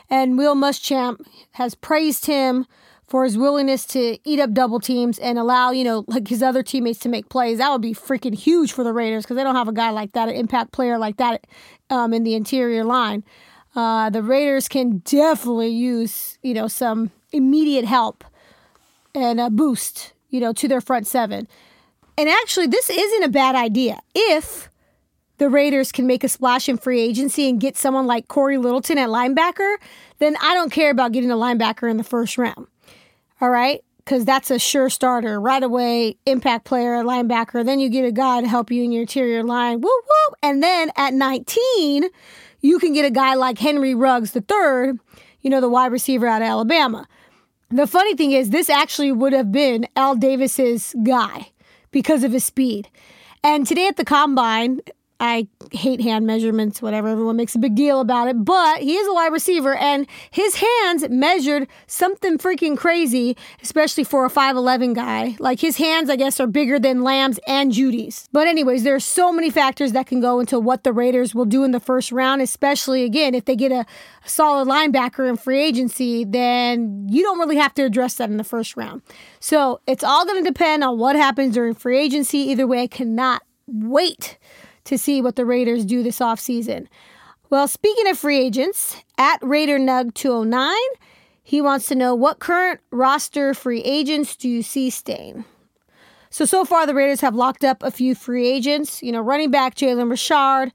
And 0.08 0.38
Will 0.38 0.54
Muschamp 0.54 1.24
has 1.52 1.74
praised 1.74 2.26
him 2.26 2.66
for 3.08 3.24
his 3.24 3.36
willingness 3.36 3.84
to 3.84 4.16
eat 4.24 4.40
up 4.40 4.54
double 4.54 4.80
teams 4.80 5.18
and 5.18 5.38
allow, 5.38 5.70
you 5.70 5.84
know, 5.84 6.04
like 6.06 6.28
his 6.28 6.42
other 6.42 6.62
teammates 6.62 6.98
to 7.00 7.10
make 7.10 7.28
plays. 7.28 7.58
That 7.58 7.70
would 7.70 7.82
be 7.82 7.92
freaking 7.92 8.34
huge 8.34 8.72
for 8.72 8.84
the 8.84 8.92
Raiders 8.94 9.24
because 9.24 9.36
they 9.36 9.42
don't 9.42 9.54
have 9.54 9.68
a 9.68 9.72
guy 9.72 9.90
like 9.90 10.12
that, 10.12 10.30
an 10.30 10.34
impact 10.34 10.72
player 10.72 10.96
like 10.96 11.18
that 11.18 11.46
um, 11.90 12.14
in 12.14 12.24
the 12.24 12.34
interior 12.34 12.84
line. 12.84 13.22
Uh, 13.74 14.10
the 14.10 14.22
Raiders 14.22 14.68
can 14.68 14.98
definitely 14.98 15.68
use, 15.68 16.38
you 16.42 16.54
know, 16.54 16.68
some 16.68 17.10
immediate 17.32 17.84
help 17.84 18.24
and 19.14 19.40
a 19.40 19.50
boost, 19.50 20.12
you 20.28 20.40
know, 20.40 20.52
to 20.52 20.68
their 20.68 20.80
front 20.80 21.06
seven. 21.06 21.48
And 22.18 22.28
actually, 22.28 22.66
this 22.66 22.90
isn't 22.90 23.22
a 23.22 23.28
bad 23.28 23.54
idea 23.54 24.00
if 24.14 24.68
the 25.38 25.48
Raiders 25.48 25.90
can 25.90 26.06
make 26.06 26.22
a 26.22 26.28
splash 26.28 26.68
in 26.68 26.76
free 26.76 27.00
agency 27.00 27.48
and 27.48 27.60
get 27.60 27.76
someone 27.76 28.06
like 28.06 28.28
Cory 28.28 28.58
Littleton 28.58 28.98
at 28.98 29.08
linebacker. 29.08 29.76
Then 30.18 30.36
I 30.40 30.54
don't 30.54 30.70
care 30.70 30.90
about 30.90 31.12
getting 31.12 31.30
a 31.30 31.36
linebacker 31.36 31.90
in 31.90 31.96
the 31.96 32.04
first 32.04 32.38
round. 32.38 32.66
All 33.40 33.50
right. 33.50 33.82
Because 33.98 34.24
that's 34.24 34.50
a 34.50 34.58
sure 34.58 34.90
starter 34.90 35.40
right 35.40 35.62
away, 35.62 36.16
impact 36.26 36.64
player, 36.64 37.02
linebacker. 37.04 37.64
Then 37.64 37.78
you 37.78 37.88
get 37.88 38.04
a 38.04 38.10
guy 38.10 38.40
to 38.40 38.48
help 38.48 38.70
you 38.70 38.82
in 38.82 38.90
your 38.90 39.02
interior 39.02 39.44
line. 39.44 39.80
Whoop, 39.80 40.04
whoop. 40.04 40.38
And 40.42 40.60
then 40.60 40.90
at 40.96 41.14
19, 41.14 42.08
you 42.62 42.78
can 42.78 42.92
get 42.92 43.04
a 43.04 43.10
guy 43.10 43.34
like 43.34 43.58
Henry 43.58 43.94
Ruggs 43.94 44.34
III, 44.34 44.94
you 45.40 45.50
know, 45.50 45.60
the 45.60 45.68
wide 45.68 45.92
receiver 45.92 46.26
out 46.26 46.40
of 46.40 46.48
Alabama. 46.48 47.06
The 47.70 47.86
funny 47.86 48.14
thing 48.14 48.32
is, 48.32 48.50
this 48.50 48.70
actually 48.70 49.12
would 49.12 49.32
have 49.32 49.50
been 49.50 49.86
Al 49.96 50.14
Davis's 50.14 50.94
guy 51.04 51.50
because 51.90 52.22
of 52.22 52.32
his 52.32 52.44
speed. 52.44 52.88
And 53.42 53.66
today 53.66 53.88
at 53.88 53.96
the 53.96 54.04
combine, 54.04 54.80
I 55.22 55.46
hate 55.70 56.00
hand 56.00 56.26
measurements, 56.26 56.82
whatever. 56.82 57.06
Everyone 57.06 57.36
makes 57.36 57.54
a 57.54 57.60
big 57.60 57.76
deal 57.76 58.00
about 58.00 58.26
it. 58.26 58.44
But 58.44 58.82
he 58.82 58.96
is 58.96 59.06
a 59.06 59.14
wide 59.14 59.32
receiver, 59.32 59.72
and 59.72 60.08
his 60.32 60.56
hands 60.56 61.08
measured 61.08 61.68
something 61.86 62.38
freaking 62.38 62.76
crazy, 62.76 63.36
especially 63.62 64.02
for 64.02 64.24
a 64.26 64.28
5'11 64.28 64.96
guy. 64.96 65.36
Like 65.38 65.60
his 65.60 65.76
hands, 65.76 66.10
I 66.10 66.16
guess, 66.16 66.40
are 66.40 66.48
bigger 66.48 66.80
than 66.80 67.04
Lamb's 67.04 67.38
and 67.46 67.70
Jeudy's. 67.70 68.28
But, 68.32 68.48
anyways, 68.48 68.82
there 68.82 68.96
are 68.96 69.00
so 69.00 69.32
many 69.32 69.48
factors 69.48 69.92
that 69.92 70.08
can 70.08 70.20
go 70.20 70.40
into 70.40 70.58
what 70.58 70.82
the 70.82 70.92
Raiders 70.92 71.36
will 71.36 71.44
do 71.44 71.62
in 71.62 71.70
the 71.70 71.78
first 71.78 72.10
round, 72.10 72.42
especially, 72.42 73.04
again, 73.04 73.36
if 73.36 73.44
they 73.44 73.54
get 73.54 73.70
a 73.70 73.86
solid 74.26 74.66
linebacker 74.66 75.28
in 75.28 75.36
free 75.36 75.62
agency, 75.62 76.24
then 76.24 77.06
you 77.08 77.22
don't 77.22 77.38
really 77.38 77.58
have 77.58 77.74
to 77.74 77.84
address 77.84 78.16
that 78.16 78.28
in 78.28 78.38
the 78.38 78.44
first 78.44 78.76
round. 78.76 79.02
So 79.38 79.80
it's 79.86 80.02
all 80.02 80.26
going 80.26 80.42
to 80.42 80.50
depend 80.50 80.82
on 80.82 80.98
what 80.98 81.14
happens 81.14 81.54
during 81.54 81.74
free 81.74 82.00
agency. 82.00 82.38
Either 82.38 82.66
way, 82.66 82.82
I 82.82 82.88
cannot 82.88 83.42
wait 83.68 84.36
to 84.84 84.98
see 84.98 85.22
what 85.22 85.36
the 85.36 85.44
Raiders 85.44 85.84
do 85.84 86.02
this 86.02 86.18
offseason. 86.18 86.86
Well, 87.50 87.68
speaking 87.68 88.08
of 88.08 88.18
free 88.18 88.38
agents, 88.38 88.96
at 89.18 89.38
Raider 89.42 89.78
Nug 89.78 90.14
209, 90.14 90.74
he 91.42 91.60
wants 91.60 91.86
to 91.88 91.94
know 91.94 92.14
what 92.14 92.38
current 92.38 92.80
roster 92.90 93.52
free 93.52 93.82
agents 93.82 94.36
do 94.36 94.48
you 94.48 94.62
see 94.62 94.90
staying? 94.90 95.44
So, 96.30 96.46
so 96.46 96.64
far, 96.64 96.86
the 96.86 96.94
Raiders 96.94 97.20
have 97.20 97.34
locked 97.34 97.62
up 97.62 97.82
a 97.82 97.90
few 97.90 98.14
free 98.14 98.48
agents. 98.48 99.02
You 99.02 99.12
know, 99.12 99.20
running 99.20 99.50
back 99.50 99.74
Jalen 99.74 100.10
Richard, 100.10 100.72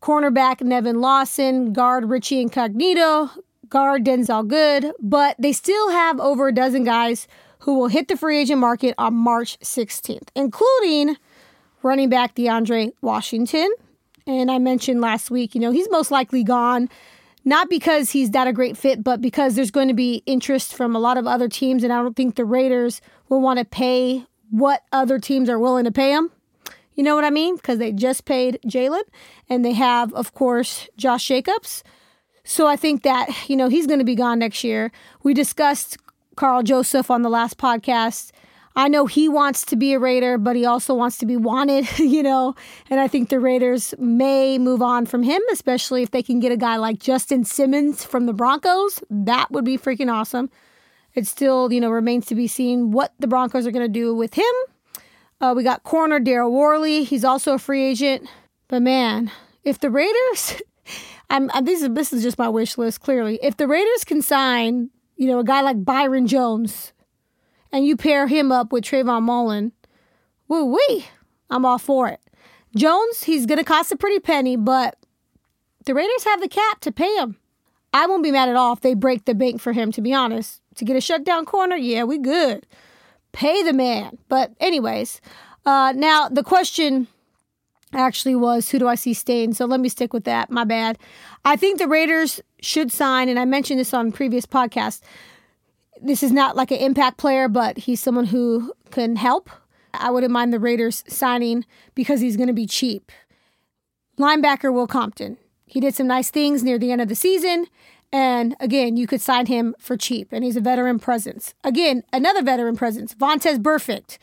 cornerback 0.00 0.60
Nevin 0.60 1.00
Lawson, 1.00 1.72
guard 1.72 2.08
Richie 2.08 2.40
Incognito, 2.40 3.30
guard 3.68 4.04
Denzelle 4.04 4.46
Good, 4.46 4.92
but 5.00 5.34
they 5.38 5.52
still 5.52 5.90
have 5.90 6.20
over 6.20 6.48
a 6.48 6.54
dozen 6.54 6.84
guys 6.84 7.26
who 7.60 7.74
will 7.78 7.88
hit 7.88 8.08
the 8.08 8.16
free 8.16 8.38
agent 8.38 8.60
market 8.60 8.94
on 8.98 9.14
March 9.14 9.58
16th, 9.60 10.28
including 10.34 11.16
running 11.82 12.08
back 12.08 12.34
DeAndre 12.34 12.92
Washington. 13.00 13.70
And 14.26 14.50
I 14.50 14.58
mentioned 14.58 15.00
last 15.00 15.30
week, 15.30 15.54
you 15.54 15.60
know, 15.60 15.70
he's 15.70 15.90
most 15.90 16.10
likely 16.10 16.44
gone, 16.44 16.88
not 17.44 17.70
because 17.70 18.10
he's 18.10 18.30
that 18.30 18.46
a 18.46 18.52
great 18.52 18.76
fit, 18.76 19.02
but 19.02 19.20
because 19.20 19.54
there's 19.54 19.70
going 19.70 19.88
to 19.88 19.94
be 19.94 20.22
interest 20.26 20.74
from 20.74 20.94
a 20.94 21.00
lot 21.00 21.16
of 21.16 21.26
other 21.26 21.48
teams. 21.48 21.82
And 21.82 21.92
I 21.92 22.02
don't 22.02 22.14
think 22.14 22.34
the 22.34 22.44
Raiders 22.44 23.00
will 23.28 23.40
want 23.40 23.58
to 23.58 23.64
pay 23.64 24.24
what 24.50 24.82
other 24.92 25.18
teams 25.18 25.48
are 25.48 25.58
willing 25.58 25.84
to 25.84 25.92
pay 25.92 26.12
him. 26.12 26.30
You 26.94 27.04
know 27.04 27.14
what 27.14 27.24
I 27.24 27.30
mean? 27.30 27.56
Because 27.56 27.78
they 27.78 27.92
just 27.92 28.24
paid 28.24 28.58
Jalen 28.66 29.02
and 29.48 29.64
they 29.64 29.72
have, 29.72 30.12
of 30.12 30.34
course, 30.34 30.88
Josh 30.96 31.26
Jacobs. 31.26 31.82
So 32.44 32.66
I 32.66 32.76
think 32.76 33.04
that, 33.04 33.48
you 33.48 33.56
know, 33.56 33.68
he's 33.68 33.86
going 33.86 34.00
to 34.00 34.04
be 34.04 34.14
gone 34.14 34.38
next 34.38 34.64
year. 34.64 34.92
We 35.22 35.32
discussed 35.32 35.96
Karl 36.36 36.62
Joseph 36.62 37.10
on 37.10 37.22
the 37.22 37.30
last 37.30 37.58
podcast 37.58 38.32
I 38.76 38.88
know 38.88 39.06
he 39.06 39.28
wants 39.28 39.64
to 39.66 39.76
be 39.76 39.94
a 39.94 39.98
Raider, 39.98 40.38
but 40.38 40.54
he 40.54 40.64
also 40.64 40.94
wants 40.94 41.18
to 41.18 41.26
be 41.26 41.36
wanted, 41.36 41.86
you 41.98 42.22
know. 42.22 42.54
And 42.88 43.00
I 43.00 43.08
think 43.08 43.28
the 43.28 43.40
Raiders 43.40 43.94
may 43.98 44.58
move 44.58 44.80
on 44.82 45.06
from 45.06 45.22
him, 45.22 45.42
especially 45.52 46.02
if 46.02 46.12
they 46.12 46.22
can 46.22 46.40
get 46.40 46.52
a 46.52 46.56
guy 46.56 46.76
like 46.76 46.98
Justin 47.00 47.44
Simmons 47.44 48.04
from 48.04 48.26
the 48.26 48.32
Broncos. 48.32 49.02
That 49.10 49.50
would 49.50 49.64
be 49.64 49.76
freaking 49.76 50.12
awesome. 50.12 50.50
It 51.14 51.26
still, 51.26 51.72
you 51.72 51.80
know, 51.80 51.90
remains 51.90 52.26
to 52.26 52.34
be 52.34 52.46
seen 52.46 52.92
what 52.92 53.12
the 53.18 53.26
Broncos 53.26 53.66
are 53.66 53.72
going 53.72 53.84
to 53.84 53.88
do 53.88 54.14
with 54.14 54.34
him. 54.34 54.44
Uh, 55.40 55.54
we 55.56 55.64
got 55.64 55.82
corner 55.82 56.20
Daryl 56.20 56.52
Worley. 56.52 57.02
He's 57.02 57.24
also 57.24 57.54
a 57.54 57.58
free 57.58 57.84
agent. 57.84 58.28
But 58.68 58.82
man, 58.82 59.32
if 59.64 59.80
the 59.80 59.90
Raiders, 59.90 60.62
I'm, 61.30 61.50
I'm 61.52 61.64
this 61.64 61.82
is 61.82 61.88
this 61.90 62.12
is 62.12 62.22
just 62.22 62.38
my 62.38 62.48
wish 62.48 62.78
list. 62.78 63.00
Clearly, 63.00 63.40
if 63.42 63.56
the 63.56 63.66
Raiders 63.66 64.04
can 64.04 64.22
sign, 64.22 64.90
you 65.16 65.26
know, 65.26 65.40
a 65.40 65.44
guy 65.44 65.62
like 65.62 65.84
Byron 65.84 66.28
Jones 66.28 66.92
and 67.72 67.86
you 67.86 67.96
pair 67.96 68.26
him 68.26 68.50
up 68.52 68.72
with 68.72 68.84
Trayvon 68.84 69.22
Mullen, 69.22 69.72
woo 70.48 70.64
wee, 70.64 71.06
I'm 71.48 71.64
all 71.64 71.78
for 71.78 72.08
it. 72.08 72.20
Jones, 72.76 73.24
he's 73.24 73.46
going 73.46 73.58
to 73.58 73.64
cost 73.64 73.92
a 73.92 73.96
pretty 73.96 74.20
penny, 74.20 74.56
but 74.56 74.96
the 75.86 75.94
Raiders 75.94 76.24
have 76.24 76.40
the 76.40 76.48
cap 76.48 76.80
to 76.80 76.92
pay 76.92 77.14
him. 77.16 77.36
I 77.92 78.06
won't 78.06 78.22
be 78.22 78.30
mad 78.30 78.48
at 78.48 78.56
all 78.56 78.72
if 78.72 78.80
they 78.80 78.94
break 78.94 79.24
the 79.24 79.34
bank 79.34 79.60
for 79.60 79.72
him, 79.72 79.90
to 79.92 80.00
be 80.00 80.14
honest. 80.14 80.60
To 80.76 80.84
get 80.84 80.96
a 80.96 81.00
shutdown 81.00 81.44
corner, 81.44 81.74
yeah, 81.74 82.04
we 82.04 82.18
good. 82.18 82.66
Pay 83.32 83.62
the 83.62 83.72
man. 83.72 84.18
But, 84.28 84.52
anyways, 84.60 85.20
uh, 85.66 85.92
now 85.96 86.28
the 86.28 86.44
question 86.44 87.08
actually 87.92 88.36
was 88.36 88.70
who 88.70 88.78
do 88.78 88.86
I 88.86 88.94
see 88.94 89.14
staying? 89.14 89.54
So 89.54 89.64
let 89.64 89.80
me 89.80 89.88
stick 89.88 90.12
with 90.12 90.24
that. 90.24 90.50
My 90.50 90.64
bad. 90.64 90.98
I 91.44 91.56
think 91.56 91.78
the 91.78 91.88
Raiders 91.88 92.40
should 92.60 92.92
sign, 92.92 93.28
and 93.28 93.38
I 93.38 93.44
mentioned 93.44 93.80
this 93.80 93.92
on 93.92 94.12
previous 94.12 94.46
podcasts 94.46 95.00
this 96.02 96.22
is 96.22 96.32
not 96.32 96.56
like 96.56 96.70
an 96.70 96.78
impact 96.78 97.18
player, 97.18 97.48
but 97.48 97.78
he's 97.78 98.00
someone 98.00 98.26
who 98.26 98.72
can 98.90 99.16
help. 99.16 99.50
I 99.92 100.10
wouldn't 100.10 100.32
mind 100.32 100.52
the 100.52 100.58
Raiders 100.58 101.04
signing 101.08 101.64
because 101.94 102.20
he's 102.20 102.36
going 102.36 102.48
to 102.48 102.52
be 102.52 102.66
cheap. 102.66 103.10
Linebacker 104.18 104.72
Will 104.72 104.86
Compton. 104.86 105.36
He 105.66 105.80
did 105.80 105.94
some 105.94 106.06
nice 106.06 106.30
things 106.30 106.62
near 106.62 106.78
the 106.78 106.92
end 106.92 107.00
of 107.00 107.08
the 107.08 107.14
season. 107.14 107.66
And 108.12 108.56
again, 108.58 108.96
you 108.96 109.06
could 109.06 109.20
sign 109.20 109.46
him 109.46 109.74
for 109.78 109.96
cheap, 109.96 110.28
and 110.32 110.44
he's 110.44 110.56
a 110.56 110.60
veteran 110.60 110.98
presence. 110.98 111.54
Again, 111.62 112.02
another 112.12 112.42
veteran 112.42 112.76
presence, 112.76 113.14
Vontaze 113.14 113.58
Burfict. 113.58 114.18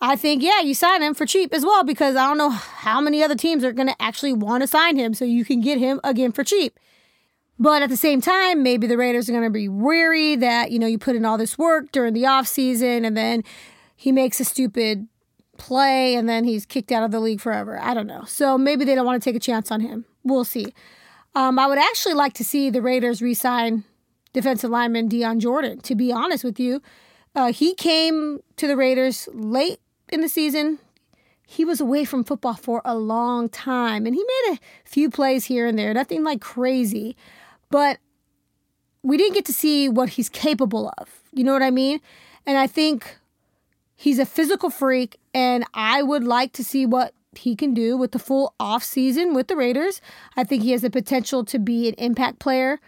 I 0.00 0.16
think, 0.16 0.42
yeah, 0.42 0.60
you 0.60 0.74
sign 0.74 1.02
him 1.02 1.14
for 1.14 1.26
cheap 1.26 1.54
as 1.54 1.64
well 1.64 1.84
because 1.84 2.16
I 2.16 2.26
don't 2.26 2.38
know 2.38 2.50
how 2.50 3.00
many 3.00 3.22
other 3.22 3.36
teams 3.36 3.62
are 3.62 3.72
going 3.72 3.86
to 3.86 4.02
actually 4.02 4.32
want 4.32 4.62
to 4.62 4.66
sign 4.66 4.96
him, 4.96 5.14
so 5.14 5.24
you 5.24 5.44
can 5.44 5.60
get 5.60 5.78
him 5.78 6.00
again 6.02 6.32
for 6.32 6.42
cheap. 6.42 6.80
But 7.60 7.82
at 7.82 7.90
the 7.90 7.96
same 7.96 8.22
time, 8.22 8.62
maybe 8.62 8.86
the 8.86 8.96
Raiders 8.96 9.28
are 9.28 9.32
going 9.32 9.44
to 9.44 9.50
be 9.50 9.68
weary 9.68 10.34
that, 10.36 10.70
you 10.70 10.78
know, 10.78 10.86
you 10.86 10.96
put 10.96 11.14
in 11.14 11.26
all 11.26 11.36
this 11.36 11.58
work 11.58 11.92
during 11.92 12.14
the 12.14 12.22
offseason 12.22 13.06
and 13.06 13.14
then 13.14 13.44
he 13.94 14.12
makes 14.12 14.40
a 14.40 14.46
stupid 14.46 15.06
play 15.58 16.14
and 16.14 16.26
then 16.26 16.44
he's 16.44 16.64
kicked 16.64 16.90
out 16.90 17.04
of 17.04 17.10
the 17.10 17.20
league 17.20 17.38
forever. 17.38 17.78
I 17.78 17.92
don't 17.92 18.06
know. 18.06 18.24
So 18.24 18.56
maybe 18.56 18.86
they 18.86 18.94
don't 18.94 19.04
want 19.04 19.22
to 19.22 19.28
take 19.28 19.36
a 19.36 19.40
chance 19.40 19.70
on 19.70 19.82
him. 19.82 20.06
We'll 20.24 20.44
see. 20.44 20.72
Um, 21.34 21.58
I 21.58 21.66
would 21.66 21.76
actually 21.76 22.14
like 22.14 22.32
to 22.34 22.44
see 22.44 22.70
the 22.70 22.80
Raiders 22.80 23.20
re 23.20 23.34
sign 23.34 23.84
defensive 24.32 24.70
lineman 24.70 25.08
Dion 25.08 25.38
Jordan, 25.38 25.80
to 25.82 25.94
be 25.94 26.10
honest 26.10 26.44
with 26.44 26.58
you. 26.58 26.80
Uh, 27.34 27.52
he 27.52 27.74
came 27.74 28.40
to 28.56 28.66
the 28.66 28.76
Raiders 28.76 29.28
late 29.34 29.80
in 30.08 30.22
the 30.22 30.30
season. 30.30 30.78
He 31.46 31.66
was 31.66 31.78
away 31.78 32.06
from 32.06 32.24
football 32.24 32.54
for 32.54 32.80
a 32.86 32.96
long 32.96 33.50
time 33.50 34.06
and 34.06 34.14
he 34.14 34.22
made 34.22 34.56
a 34.56 34.88
few 34.88 35.10
plays 35.10 35.44
here 35.44 35.66
and 35.66 35.78
there, 35.78 35.92
nothing 35.92 36.24
like 36.24 36.40
crazy 36.40 37.16
but 37.70 37.98
we 39.02 39.16
didn't 39.16 39.34
get 39.34 39.46
to 39.46 39.52
see 39.52 39.88
what 39.88 40.10
he's 40.10 40.28
capable 40.28 40.92
of. 40.98 41.08
You 41.32 41.44
know 41.44 41.52
what 41.52 41.62
I 41.62 41.70
mean? 41.70 42.00
And 42.46 42.58
I 42.58 42.66
think 42.66 43.18
he's 43.94 44.18
a 44.18 44.26
physical 44.26 44.70
freak, 44.70 45.18
and 45.32 45.64
I 45.74 46.02
would 46.02 46.24
like 46.24 46.52
to 46.54 46.64
see 46.64 46.86
what 46.86 47.14
he 47.36 47.54
can 47.54 47.74
do 47.74 47.96
with 47.96 48.12
the 48.12 48.18
full 48.18 48.54
off 48.58 48.82
season 48.82 49.34
with 49.34 49.48
the 49.48 49.56
Raiders. 49.56 50.00
I 50.36 50.44
think 50.44 50.62
he 50.62 50.72
has 50.72 50.82
the 50.82 50.90
potential 50.90 51.44
to 51.44 51.58
be 51.58 51.88
an 51.88 51.94
impact 51.94 52.38
player 52.40 52.80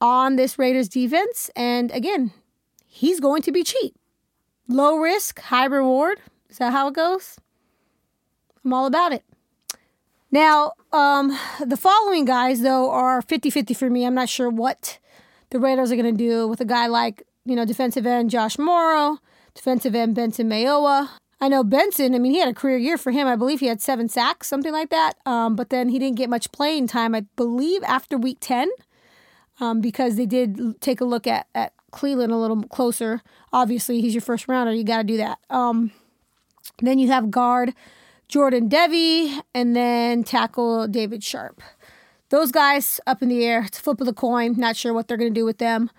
on 0.00 0.36
this 0.36 0.58
Raiders 0.58 0.88
defense. 0.88 1.50
And 1.54 1.90
again, 1.92 2.32
he's 2.86 3.20
going 3.20 3.42
to 3.42 3.52
be 3.52 3.62
cheap. 3.62 3.94
Low 4.68 4.98
risk, 4.98 5.40
high 5.40 5.66
reward. 5.66 6.20
Is 6.48 6.58
that 6.58 6.72
how 6.72 6.88
it 6.88 6.94
goes? 6.94 7.38
I'm 8.64 8.72
all 8.72 8.86
about 8.86 9.12
it. 9.12 9.22
Now, 10.30 10.72
um, 10.94 11.36
the 11.64 11.76
following 11.76 12.24
guys, 12.24 12.62
though, 12.62 12.90
are 12.90 13.20
50 13.20 13.50
50 13.50 13.74
for 13.74 13.90
me. 13.90 14.06
I'm 14.06 14.14
not 14.14 14.28
sure 14.28 14.48
what 14.48 14.98
the 15.50 15.58
Raiders 15.58 15.90
are 15.92 15.96
going 15.96 16.16
to 16.16 16.24
do 16.24 16.46
with 16.48 16.60
a 16.60 16.64
guy 16.64 16.86
like, 16.86 17.24
you 17.44 17.56
know, 17.56 17.64
defensive 17.64 18.06
end 18.06 18.30
Josh 18.30 18.58
Mauro, 18.58 19.18
defensive 19.54 19.94
end 19.94 20.14
Benson 20.14 20.48
Mayowa. 20.48 21.08
I 21.40 21.48
know 21.48 21.64
Benson, 21.64 22.14
I 22.14 22.18
mean, 22.18 22.32
he 22.32 22.38
had 22.38 22.48
a 22.48 22.54
career 22.54 22.78
year 22.78 22.96
for 22.96 23.10
him. 23.10 23.26
I 23.26 23.36
believe 23.36 23.60
he 23.60 23.66
had 23.66 23.82
seven 23.82 24.08
sacks, 24.08 24.46
something 24.46 24.72
like 24.72 24.90
that. 24.90 25.14
Um, 25.26 25.56
but 25.56 25.70
then 25.70 25.88
he 25.88 25.98
didn't 25.98 26.16
get 26.16 26.30
much 26.30 26.52
playing 26.52 26.86
time, 26.86 27.14
I 27.14 27.22
believe, 27.36 27.82
after 27.82 28.16
week 28.16 28.38
10, 28.40 28.70
um, 29.60 29.80
because 29.80 30.16
they 30.16 30.26
did 30.26 30.80
take 30.80 31.00
a 31.00 31.04
look 31.04 31.26
at, 31.26 31.48
at 31.54 31.72
Clelin 31.92 32.30
a 32.30 32.36
little 32.36 32.62
closer. 32.62 33.20
Obviously, 33.52 34.00
he's 34.00 34.14
your 34.14 34.22
first 34.22 34.48
rounder. 34.48 34.72
You 34.72 34.84
got 34.84 34.98
to 34.98 35.04
do 35.04 35.16
that. 35.16 35.38
Um, 35.50 35.90
then 36.80 36.98
you 36.98 37.08
have 37.08 37.30
guard 37.30 37.74
Jordan 38.28 38.68
Devey 38.68 39.40
and 39.54 39.74
then 39.76 40.24
tackle 40.24 40.88
David 40.88 41.22
Sharpe. 41.22 41.62
Those 42.30 42.50
guys 42.50 43.00
up 43.06 43.22
in 43.22 43.28
the 43.28 43.44
air. 43.44 43.62
It's 43.64 43.78
a 43.78 43.82
flip 43.82 44.00
of 44.00 44.06
the 44.06 44.12
coin. 44.12 44.54
Not 44.58 44.76
sure 44.76 44.92
what 44.92 45.08
they're 45.08 45.16
going 45.16 45.32
to 45.32 45.40
do 45.40 45.44
with 45.44 45.58
them. 45.58 45.90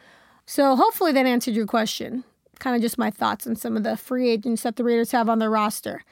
So 0.45 0.75
hopefully 0.75 1.11
that 1.13 1.25
answered 1.25 1.55
your 1.55 1.65
question. 1.65 2.23
Kind 2.59 2.75
of 2.75 2.81
just 2.81 2.97
my 2.97 3.09
thoughts 3.09 3.47
on 3.47 3.55
some 3.55 3.77
of 3.77 3.83
the 3.83 3.97
free 3.97 4.29
agents 4.29 4.63
that 4.63 4.75
the 4.75 4.83
Raiders 4.83 5.11
have 5.11 5.29
on 5.29 5.39
their 5.39 5.49
roster. 5.49 6.03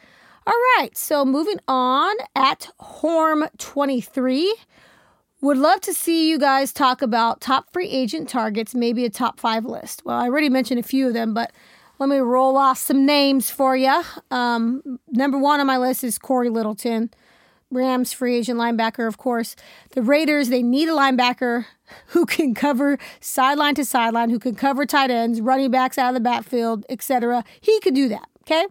All 0.46 0.54
right, 0.78 0.96
so 0.98 1.24
moving 1.24 1.60
on 1.68 2.16
at 2.36 2.70
Horm 2.80 3.48
23. 3.58 4.56
Would 5.42 5.58
love 5.58 5.82
to 5.82 5.94
see 5.94 6.30
you 6.30 6.38
guys 6.38 6.74
talk 6.74 7.02
about 7.02 7.42
top 7.42 7.72
free 7.72 7.90
agent 7.90 8.28
targets, 8.30 8.74
maybe 8.76 9.06
a 9.06 9.10
top 9.10 9.40
five 9.40 9.66
list. 9.66 10.04
Well, 10.06 10.18
I 10.18 10.26
already 10.26 10.50
mentioned 10.50 10.80
a 10.80 10.84
few 10.84 11.08
of 11.08 11.14
them, 11.14 11.34
but 11.34 11.52
let 12.00 12.10
me 12.10 12.18
roll 12.18 12.58
off 12.58 12.78
some 12.78 13.06
names 13.06 13.50
for 13.50 13.76
you. 13.76 14.02
Um, 14.32 15.00
number 15.10 15.38
one 15.38 15.60
on 15.60 15.68
my 15.68 15.78
list 15.78 16.04
is 16.04 16.18
Cory 16.18 16.50
Littleton. 16.50 17.12
Rams 17.74 18.14
free 18.14 18.38
agent 18.38 18.60
linebacker, 18.60 19.08
of 19.08 19.18
course. 19.18 19.56
The 19.92 20.02
Raiders, 20.02 20.50
they 20.50 20.62
need 20.62 20.90
a 20.90 20.94
linebacker 20.94 21.66
who 22.08 22.26
can 22.26 22.54
cover 22.54 22.98
sideline 23.20 23.76
to 23.76 23.86
sideline, 23.86 24.30
who 24.30 24.40
can 24.40 24.56
cover 24.56 24.86
tight 24.86 25.10
ends, 25.10 25.42
running 25.42 25.72
backs 25.72 25.98
out 25.98 26.10
of 26.10 26.14
the 26.14 26.20
backfield, 26.20 26.86
etc. 26.90 27.44
He 27.60 27.80
could 27.80 27.96
do 27.96 28.08
that, 28.10 28.28
okay? 28.42 28.68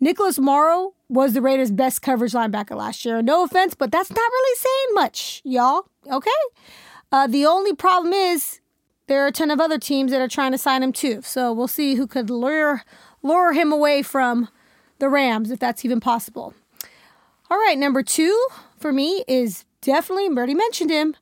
Nicholas 0.00 0.38
Morrow 0.38 0.94
was 1.08 1.34
the 1.34 1.42
Raiders' 1.42 1.70
best 1.70 2.02
coverage 2.02 2.32
linebacker 2.32 2.76
last 2.76 3.04
year. 3.04 3.22
No 3.22 3.44
offense, 3.44 3.74
but 3.74 3.92
that's 3.92 4.10
not 4.10 4.18
really 4.18 4.56
saying 4.56 4.94
much, 4.94 5.42
y'all, 5.44 5.86
okay? 6.10 6.30
Uh, 7.12 7.26
the 7.26 7.46
only 7.46 7.74
problem 7.74 8.12
is 8.12 8.60
there 9.10 9.24
are 9.24 9.26
a 9.26 9.32
ton 9.32 9.50
of 9.50 9.60
other 9.60 9.76
teams 9.76 10.12
that 10.12 10.20
are 10.20 10.28
trying 10.28 10.52
to 10.52 10.58
sign 10.58 10.84
him 10.84 10.92
too. 10.92 11.20
So 11.22 11.52
we'll 11.52 11.66
see 11.66 11.96
who 11.96 12.06
could 12.06 12.30
lure 12.30 12.84
lure 13.24 13.52
him 13.52 13.72
away 13.72 14.02
from 14.02 14.48
the 15.00 15.08
Rams 15.08 15.50
if 15.50 15.58
that's 15.58 15.84
even 15.84 15.98
possible. 15.98 16.54
All 17.50 17.58
right, 17.58 17.76
number 17.76 18.04
two 18.04 18.46
for 18.78 18.92
me 18.92 19.24
is 19.26 19.64
definitely, 19.80 20.28
Birdie 20.28 20.54
mentioned 20.54 20.90
him, 20.90 21.16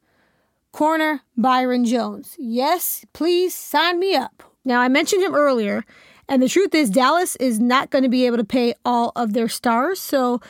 corner 0.71 1.23
Byron 1.35 1.87
Jones. 1.87 2.37
Yes, 2.39 3.07
please 3.15 3.55
sign 3.55 3.99
me 3.99 4.15
up. 4.15 4.43
Now, 4.67 4.81
I 4.81 4.89
mentioned 4.89 5.23
him 5.23 5.35
earlier, 5.35 5.83
and 6.29 6.43
the 6.43 6.49
truth 6.49 6.75
is, 6.75 6.91
Dallas 6.91 7.37
is 7.37 7.59
not 7.59 7.89
going 7.89 8.03
to 8.03 8.11
be 8.11 8.27
able 8.27 8.37
to 8.37 8.45
pay 8.45 8.75
all 8.85 9.13
of 9.17 9.33
their 9.33 9.49
stars. 9.49 9.99
So, 9.99 10.43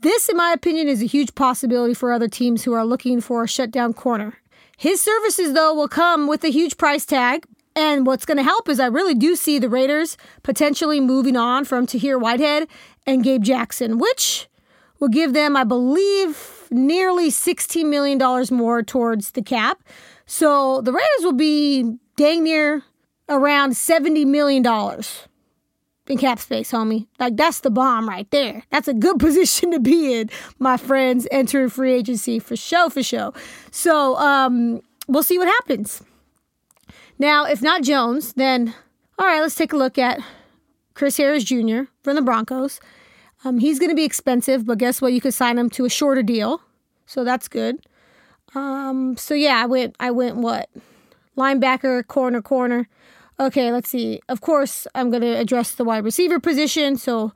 this, 0.00 0.30
in 0.30 0.36
my 0.38 0.52
opinion, 0.52 0.88
is 0.88 1.02
a 1.02 1.06
huge 1.06 1.34
possibility 1.34 1.92
for 1.92 2.10
other 2.10 2.28
teams 2.28 2.64
who 2.64 2.72
are 2.72 2.86
looking 2.86 3.20
for 3.20 3.44
a 3.44 3.48
shutdown 3.48 3.92
corner. 3.92 4.38
His 4.80 5.02
services, 5.02 5.52
though, 5.52 5.74
will 5.74 5.88
come 5.88 6.26
with 6.26 6.42
a 6.42 6.48
huge 6.48 6.78
price 6.78 7.04
tag. 7.04 7.44
And 7.76 8.06
what's 8.06 8.24
going 8.24 8.38
to 8.38 8.42
help 8.42 8.66
is 8.66 8.80
I 8.80 8.86
really 8.86 9.14
do 9.14 9.36
see 9.36 9.58
the 9.58 9.68
Raiders 9.68 10.16
potentially 10.42 11.00
moving 11.00 11.36
on 11.36 11.66
from 11.66 11.86
Tahir 11.86 12.18
Whitehead 12.18 12.66
and 13.06 13.22
Gabe 13.22 13.42
Jackson, 13.42 13.98
which 13.98 14.48
will 14.98 15.10
give 15.10 15.34
them, 15.34 15.54
I 15.54 15.64
believe, 15.64 16.66
nearly 16.70 17.28
$16 17.28 17.90
million 17.90 18.18
more 18.50 18.82
towards 18.82 19.32
the 19.32 19.42
cap. 19.42 19.84
So 20.24 20.80
the 20.80 20.92
Raiders 20.92 21.24
will 21.24 21.34
be 21.34 21.98
dang 22.16 22.42
near 22.42 22.82
around 23.28 23.72
$70 23.72 24.24
million 24.24 24.64
in 26.10 26.18
cap 26.18 26.38
space, 26.38 26.72
homie. 26.72 27.06
Like, 27.18 27.36
that's 27.36 27.60
the 27.60 27.70
bomb 27.70 28.08
right 28.08 28.30
there. 28.30 28.64
That's 28.70 28.88
a 28.88 28.94
good 28.94 29.18
position 29.20 29.70
to 29.70 29.80
be 29.80 30.14
in, 30.14 30.30
my 30.58 30.76
friends, 30.76 31.26
entering 31.30 31.68
free 31.70 31.94
agency 31.94 32.38
for 32.38 32.56
show, 32.56 32.88
for 32.88 33.02
show. 33.02 33.32
So, 33.70 34.16
um, 34.16 34.80
we'll 35.08 35.22
see 35.22 35.38
what 35.38 35.48
happens. 35.48 36.02
Now, 37.18 37.44
if 37.44 37.62
not 37.62 37.82
Jones, 37.82 38.32
then, 38.34 38.74
all 39.18 39.26
right, 39.26 39.40
let's 39.40 39.54
take 39.54 39.72
a 39.72 39.76
look 39.76 39.98
at 39.98 40.20
Chris 40.94 41.16
Harris 41.16 41.44
Jr. 41.44 41.82
from 42.02 42.16
the 42.16 42.22
Broncos. 42.22 42.80
Um, 43.44 43.58
he's 43.58 43.78
going 43.78 43.90
to 43.90 43.96
be 43.96 44.04
expensive, 44.04 44.66
but 44.66 44.78
guess 44.78 45.00
what? 45.00 45.12
You 45.12 45.20
could 45.20 45.34
sign 45.34 45.58
him 45.58 45.70
to 45.70 45.84
a 45.84 45.90
shorter 45.90 46.22
deal, 46.22 46.60
so 47.06 47.24
that's 47.24 47.48
good. 47.48 47.76
Um, 48.54 49.16
so 49.16 49.34
yeah, 49.34 49.62
I 49.62 49.66
went. 49.66 49.96
I 50.00 50.10
went 50.10 50.36
what? 50.36 50.68
Linebacker, 51.36 52.06
corner, 52.06 52.42
corner. 52.42 52.88
Okay, 53.40 53.72
let's 53.72 53.88
see. 53.88 54.20
Of 54.28 54.42
course, 54.42 54.86
I'm 54.94 55.08
going 55.08 55.22
to 55.22 55.38
address 55.38 55.74
the 55.74 55.82
wide 55.82 56.04
receiver 56.04 56.38
position. 56.38 56.98
So 56.98 57.32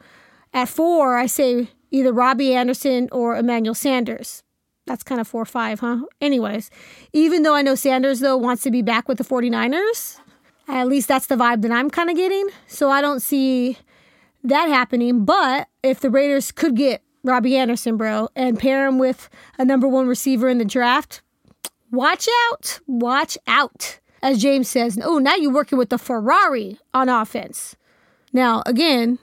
at 0.53 0.69
four, 0.69 1.17
I 1.17 1.25
say 1.25 1.69
either 1.91 2.13
Robbie 2.13 2.55
Anderson 2.55 3.09
or 3.11 3.37
Emmanuel 3.37 3.75
Sanders. 3.75 4.43
That's 4.85 5.03
kind 5.03 5.19
of 5.19 5.27
four 5.27 5.41
or 5.41 5.47
five, 5.47 5.81
huh? 5.81 6.03
Anyways, 6.21 6.71
even 7.15 7.43
though 7.43 7.55
I 7.55 7.63
know 7.63 7.75
Sanders 7.75 8.21
though 8.21 8.37
wants 8.37 8.63
to 8.65 8.71
be 8.71 8.83
back 8.83 9.09
with 9.09 9.17
the 9.17 9.25
49ers, 9.25 10.21
at 10.69 10.89
least 10.89 11.09
that's 11.09 11.27
the 11.27 11.37
vibe 11.37 11.63
that 11.63 11.73
I'm 11.73 11.89
kind 11.89 12.11
of 12.11 12.17
getting. 12.17 12.51
So 12.67 12.91
I 12.91 13.01
don't 13.01 13.21
see 13.21 13.79
that 14.43 14.69
happening. 14.69 15.25
But 15.25 15.69
if 15.83 16.01
the 16.01 16.11
Raiders 16.11 16.53
could 16.53 16.77
get 16.77 17.03
Robbie 17.23 17.57
Anderson, 17.57 17.97
bro, 17.97 18.29
and 18.37 18.59
pair 18.59 18.87
him 18.87 18.99
with 18.99 19.31
a 19.57 19.65
number 19.65 19.89
one 19.89 20.07
receiver 20.07 20.51
in 20.51 20.59
the 20.59 20.67
draft, 20.67 21.23
watch 21.91 22.29
out. 22.51 22.81
Watch 22.87 23.39
out. 23.47 24.01
As 24.25 24.41
James 24.41 24.71
says, 24.71 24.99
oh, 25.05 25.19
now 25.19 25.35
you're 25.35 25.53
working 25.53 25.77
with 25.77 25.91
the 25.91 25.99
Ferrari 25.99 26.79
on 26.95 27.11
offense. 27.11 27.77
Now, 28.33 28.63
again, 28.65 29.19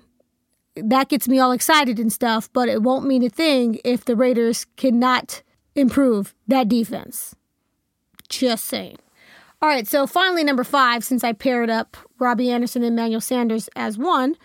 that 0.75 1.09
gets 1.09 1.27
me 1.27 1.39
all 1.39 1.51
excited 1.51 1.97
and 1.97 2.13
stuff, 2.13 2.53
but 2.53 2.69
it 2.69 2.83
won't 2.83 3.07
mean 3.07 3.23
a 3.23 3.29
thing 3.29 3.79
if 3.83 4.05
the 4.05 4.15
Raiders 4.15 4.67
cannot 4.77 5.41
improve 5.73 6.35
that 6.47 6.69
defense. 6.69 7.35
Just 8.29 8.65
saying. 8.65 8.97
All 9.59 9.67
right, 9.67 9.87
so 9.87 10.05
finally, 10.05 10.43
number 10.43 10.63
five, 10.63 11.03
since 11.03 11.23
I 11.23 11.33
paired 11.33 11.71
up 11.71 11.97
Robbie 12.19 12.51
Anderson 12.51 12.83
and 12.83 12.93
Emmanuel 12.93 13.21
Sanders 13.21 13.69
as 13.75 13.97
one, 13.97 14.35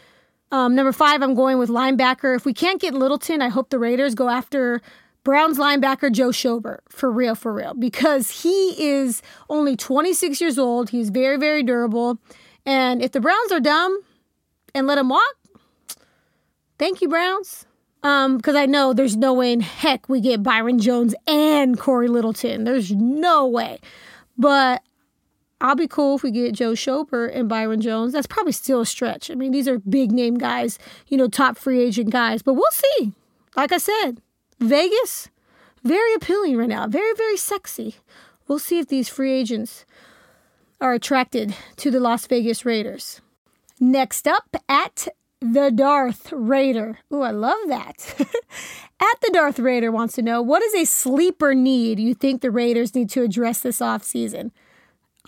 um, 0.53 0.75
number 0.75 0.93
five, 0.93 1.21
I'm 1.21 1.35
going 1.35 1.59
with 1.59 1.69
linebacker. 1.69 2.35
If 2.35 2.47
we 2.47 2.55
can't 2.55 2.81
get 2.81 2.95
Littleton, 2.95 3.43
I 3.43 3.49
hope 3.49 3.69
the 3.69 3.79
Raiders 3.79 4.15
go 4.15 4.31
after 4.31 4.81
Browns 5.27 5.59
linebacker 5.59 6.13
Joe 6.13 6.29
Schobert 6.29 6.79
for 6.89 7.11
real, 7.11 7.35
for 7.35 7.53
real, 7.53 7.75
because 7.75 8.43
he 8.43 8.81
is 8.81 9.23
only 9.51 9.75
26 9.75 10.41
years 10.41 10.57
old. 10.57 10.91
He's 10.91 11.11
very, 11.11 11.37
very 11.37 11.65
durable. 11.65 12.19
And 12.65 13.03
if 13.03 13.11
the 13.11 13.21
Browns 13.21 13.51
are 13.51 13.59
dumb 13.59 13.99
and 14.73 14.87
let 14.87 14.99
him 14.99 15.09
walk, 15.09 15.35
thank 16.79 17.03
you, 17.03 17.09
Browns. 17.09 17.67
Um, 18.05 18.37
because 18.37 18.55
I 18.55 18.67
know 18.67 18.93
there's 18.93 19.17
no 19.17 19.35
way 19.35 19.53
in 19.53 19.63
heck 19.63 20.09
we 20.09 20.21
get 20.21 20.45
Byron 20.45 20.79
Jones 20.79 21.13
and 21.27 21.77
Cory 21.77 22.07
Littleton. 22.07 22.63
There's 22.63 22.93
no 22.93 23.49
way. 23.49 23.81
But 24.39 24.81
I'll 25.61 25.75
be 25.75 25.89
cool 25.89 26.15
if 26.15 26.23
we 26.23 26.31
get 26.31 26.55
Joe 26.55 26.75
Schobert 26.75 27.37
and 27.37 27.49
Byron 27.49 27.81
Jones. 27.81 28.13
That's 28.13 28.29
probably 28.29 28.53
still 28.53 28.83
a 28.83 28.87
stretch. 28.87 29.29
I 29.29 29.35
mean, 29.35 29.51
these 29.51 29.67
are 29.67 29.81
big 29.81 30.13
name 30.13 30.39
guys, 30.39 30.79
you 31.09 31.17
know, 31.17 31.27
top 31.27 31.59
free 31.59 31.83
agent 31.83 32.11
guys, 32.11 32.43
but 32.43 32.55
we'll 32.55 32.63
see. 32.71 33.13
Like 33.57 33.73
I 33.73 33.79
said, 33.79 34.21
Vegas, 34.59 35.29
very 35.83 36.15
appealing 36.15 36.57
right 36.57 36.69
now, 36.69 36.87
very, 36.87 37.15
very 37.15 37.37
sexy. 37.37 37.97
We'll 38.49 38.59
see 38.59 38.79
if 38.79 38.89
these 38.89 39.09
free 39.09 39.33
agents 39.33 39.85
are 40.81 40.95
attracted 40.95 41.55
to 41.77 41.91
the 41.91 42.01
Las 42.01 42.27
Vegas 42.27 42.65
Raiders. 42.65 43.21
Next 43.81 44.27
up 44.27 44.57
at 44.69 45.09
the 45.41 45.71
Darth 45.71 46.33
Raider. 46.33 46.99
Ooh, 47.13 47.23
I 47.23 47.31
love 47.31 47.59
that. 47.69 48.15
at 49.01 49.21
the 49.23 49.31
Darth 49.33 49.59
Raider 49.59 49.91
wants 49.93 50.15
to 50.15 50.23
know 50.23 50.41
what 50.41 50.63
is 50.63 50.75
a 50.75 50.85
sleeper 50.85 51.55
need 51.55 51.99
you 51.99 52.15
think 52.15 52.41
the 52.41 52.51
Raiders 52.51 52.95
need 52.95 53.11
to 53.11 53.23
address 53.23 53.61
this 53.61 53.81
offseason? 53.81 54.51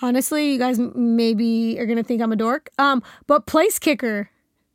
Honestly, 0.01 0.53
you 0.53 0.59
guys 0.59 0.79
maybe 0.79 1.79
are 1.79 1.87
gonna 1.87 2.03
think 2.03 2.23
I'm 2.23 2.33
a 2.33 2.37
dork. 2.37 2.71
Um, 2.79 3.03
but 3.27 3.47
place 3.47 3.79
kicker, 3.79 4.31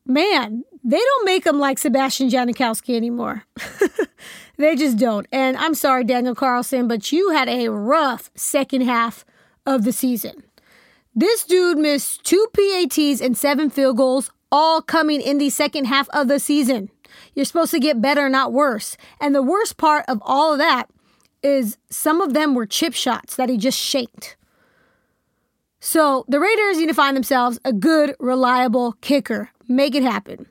man, 0.06 0.64
they 0.84 0.98
don't 0.98 1.26
make 1.26 1.46
them 1.46 1.60
like 1.60 1.80
Sebastian 1.80 2.30
Janikowski 2.30 2.96
anymore. 2.96 3.46
they 4.58 4.76
just 4.76 4.98
don't. 4.98 5.28
And 5.32 5.58
I'm 5.58 5.74
sorry, 5.74 6.04
Daniel 6.04 6.36
Carlson, 6.36 6.88
but 6.88 7.12
you 7.12 7.32
had 7.32 7.50
a 7.50 7.70
rough 7.70 8.30
second 8.36 8.82
half 8.82 9.26
of 9.66 9.84
the 9.84 9.92
season. 9.92 10.44
This 11.16 11.44
dude 11.44 11.78
missed 11.78 12.24
two 12.24 12.48
PATs 12.54 13.22
and 13.22 13.38
seven 13.38 13.70
field 13.70 13.98
goals, 13.98 14.32
all 14.52 14.82
coming 14.82 15.22
in 15.22 15.38
the 15.38 15.50
second 15.50 15.86
half 15.86 16.10
of 16.10 16.28
the 16.28 16.40
season. 16.40 16.90
You're 17.36 17.46
supposed 17.46 17.72
to 17.72 17.80
get 17.80 18.02
better, 18.02 18.30
not 18.30 18.54
worse. 18.54 18.98
And 19.20 19.34
the 19.34 19.44
worst 19.44 19.78
part 19.78 20.06
of 20.08 20.20
all 20.24 20.54
of 20.54 20.60
that 20.60 20.90
is 21.42 21.78
some 21.90 22.22
of 22.22 22.34
them 22.34 22.56
were 22.56 22.66
chip 22.66 22.94
shots 22.94 23.36
that 23.36 23.50
he 23.50 23.58
just 23.58 23.80
shaked. 23.80 24.38
So 25.80 26.24
the 26.28 26.40
Raiders 26.40 26.78
need 26.78 26.88
to 26.88 26.94
find 26.94 27.16
themselves 27.16 27.60
a 27.66 27.74
good, 27.74 28.16
reliable 28.20 28.94
kicker. 29.02 29.50
Make 29.68 29.96
it 29.96 30.04
happen. 30.04 30.48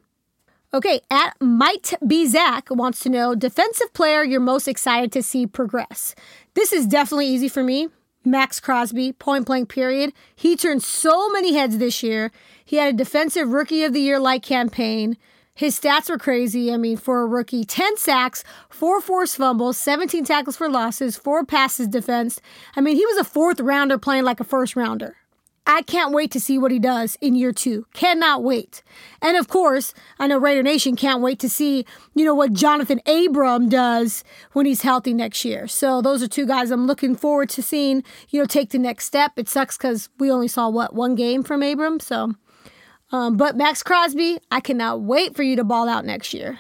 Okay, 0.75 1.03
at 1.11 1.37
Might 1.39 1.93
Be 2.07 2.27
Zach 2.27 2.69
wants 2.71 3.01
to 3.01 3.11
know 3.11 3.35
defensive 3.35 3.93
player 3.93 4.25
you're 4.25 4.41
most 4.41 4.67
excited 4.67 5.13
to 5.13 5.23
see 5.23 5.47
progress. 5.47 6.15
This 6.55 6.73
is 6.73 6.87
definitely 6.87 7.27
easy 7.27 7.51
for 7.51 7.63
me. 7.63 7.89
Maxx 8.25 8.59
Crosby, 8.59 9.13
point 9.13 9.45
blank 9.45 9.69
period. 9.69 10.15
He 10.35 10.57
turned 10.57 10.83
so 10.83 11.29
many 11.29 11.53
heads 11.53 11.77
this 11.77 12.03
year. 12.03 12.33
He 12.65 12.77
had 12.77 12.95
a 12.95 12.97
defensive 12.97 13.51
rookie 13.51 13.85
of 13.85 13.93
the 13.93 14.01
year 14.01 14.19
like 14.19 14.43
campaign. 14.43 15.19
His 15.53 15.79
stats 15.79 16.09
were 16.09 16.17
crazy. 16.17 16.73
I 16.73 16.79
mean, 16.79 16.97
for 16.97 17.21
a 17.21 17.27
rookie, 17.27 17.65
10 17.65 17.99
sacks, 17.99 18.43
four 18.71 19.03
forced 19.03 19.37
fumbles, 19.37 19.77
17 19.77 20.25
tackles 20.25 20.57
for 20.57 20.71
losses, 20.71 21.19
four 21.19 21.45
passes 21.45 21.87
defense. 21.87 22.41
I 22.77 22.81
mean, 22.81 22.97
he 22.97 23.05
was 23.05 23.19
a 23.19 23.25
fourth 23.25 23.61
rounder 23.61 23.99
playing 23.99 24.25
like 24.25 24.41
a 24.41 24.45
first 24.45 24.75
rounder. 24.75 25.17
I 25.67 25.83
can't 25.83 26.13
wait 26.13 26.33
to 26.33 26.41
see 26.41 26.59
what 26.59 26.73
he 26.73 26.81
does 26.81 27.17
in 27.21 27.37
year 27.37 27.53
two. 27.53 27.87
Cannot 27.95 28.43
wait. 28.43 28.83
And 29.21 29.37
of 29.37 29.47
course, 29.47 29.95
I 30.19 30.27
know 30.27 30.39
Raider 30.39 30.63
Nation 30.63 30.97
can't 30.97 31.23
wait 31.23 31.39
to 31.39 31.49
see, 31.49 31.87
you 32.15 32.25
know, 32.25 32.35
what 32.35 32.53
Johnathan 32.53 32.99
Abram 33.07 33.69
does 33.69 34.25
when 34.53 34.67
he's 34.67 34.83
healthy 34.83 35.15
next 35.15 35.45
year. 35.45 35.69
So 35.69 36.03
those 36.03 36.21
are 36.23 36.29
two 36.29 36.47
guys 36.47 36.73
I'm 36.73 36.87
looking 36.87 37.15
forward 37.15 37.49
to 37.51 37.63
seeing, 37.63 38.03
you 38.31 38.41
know, 38.41 38.47
take 38.47 38.71
the 38.71 38.79
next 38.79 39.05
step. 39.05 39.33
It 39.37 39.49
sucks 39.49 39.77
because 39.77 40.09
we 40.19 40.33
only 40.33 40.49
saw 40.49 40.69
what, 40.69 40.95
one 40.95 41.15
game 41.15 41.45
from 41.45 41.63
Abram. 41.63 42.01
So, 42.01 42.35
um, 43.13 43.37
but 43.37 43.57
Maxx 43.57 43.85
Crosby, 43.85 44.39
I 44.51 44.61
cannot 44.61 45.03
wait 45.03 45.37
for 45.37 45.45
you 45.45 45.55
to 45.57 45.65
ball 45.65 45.89
out 45.89 46.05
next 46.05 46.35
year. 46.35 46.59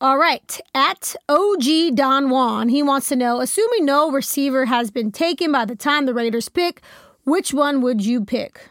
All 0.00 0.18
right, 0.18 0.60
at 0.74 1.14
OG 1.28 1.94
Don 1.94 2.28
Juan, 2.28 2.68
he 2.68 2.82
wants 2.82 3.08
to 3.10 3.16
know 3.16 3.40
assuming 3.40 3.84
no 3.84 4.10
receiver 4.10 4.64
has 4.64 4.90
been 4.90 5.12
taken 5.12 5.52
by 5.52 5.64
the 5.64 5.76
time 5.76 6.06
the 6.06 6.14
Raiders 6.14 6.48
pick, 6.48 6.82
which 7.24 7.52
one 7.52 7.80
would 7.82 8.04
you 8.04 8.24
pick? 8.24 8.68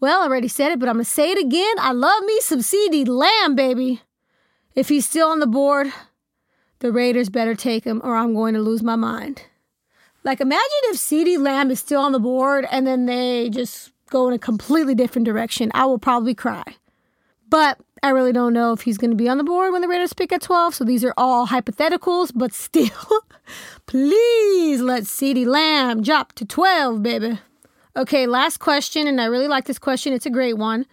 Well, 0.00 0.22
I 0.22 0.24
already 0.24 0.48
said 0.48 0.72
it, 0.72 0.78
but 0.78 0.88
I'm 0.88 0.96
going 0.96 1.04
to 1.04 1.10
say 1.10 1.32
it 1.32 1.38
again. 1.38 1.74
I 1.78 1.92
love 1.92 2.24
me 2.24 2.40
some 2.40 2.60
CeeDee 2.60 3.06
Lamb, 3.06 3.54
baby. 3.54 4.00
If 4.74 4.88
he's 4.88 5.06
still 5.06 5.28
on 5.28 5.40
the 5.40 5.46
board, 5.46 5.92
the 6.78 6.92
Raiders 6.92 7.28
better 7.28 7.54
take 7.54 7.84
him 7.84 8.00
or 8.02 8.16
I'm 8.16 8.34
going 8.34 8.54
to 8.54 8.60
lose 8.60 8.82
my 8.82 8.96
mind. 8.96 9.42
Like, 10.24 10.40
imagine 10.40 10.60
if 10.84 10.96
CeeDee 10.96 11.38
Lamb 11.38 11.70
is 11.70 11.80
still 11.80 12.00
on 12.00 12.12
the 12.12 12.18
board 12.18 12.66
and 12.70 12.86
then 12.86 13.06
they 13.06 13.50
just 13.50 13.92
go 14.10 14.28
in 14.28 14.34
a 14.34 14.38
completely 14.38 14.94
different 14.94 15.26
direction. 15.26 15.70
I 15.74 15.86
will 15.86 15.98
probably 15.98 16.34
cry. 16.34 16.64
But 17.48 17.78
I 18.02 18.10
really 18.10 18.32
don't 18.32 18.52
know 18.52 18.72
if 18.72 18.82
he's 18.82 18.96
going 18.96 19.10
to 19.10 19.16
be 19.16 19.28
on 19.28 19.38
the 19.38 19.44
board 19.44 19.72
when 19.72 19.82
the 19.82 19.88
Raiders 19.88 20.12
pick 20.12 20.32
at 20.32 20.40
12. 20.40 20.76
So 20.76 20.84
these 20.84 21.04
are 21.04 21.14
all 21.16 21.48
hypotheticals, 21.48 22.32
but 22.34 22.52
still, 22.54 22.88
please 23.86 24.80
let 24.80 25.02
CeeDee 25.02 25.46
Lamb 25.46 26.02
drop 26.02 26.32
to 26.34 26.44
12, 26.44 27.02
baby. 27.02 27.38
Okay, 27.96 28.26
last 28.26 28.58
question, 28.58 29.06
and 29.06 29.20
I 29.20 29.24
really 29.26 29.48
like 29.48 29.64
this 29.64 29.78
question. 29.78 30.12
It's 30.12 30.26
a 30.26 30.30
great 30.30 30.56
one. 30.56 30.86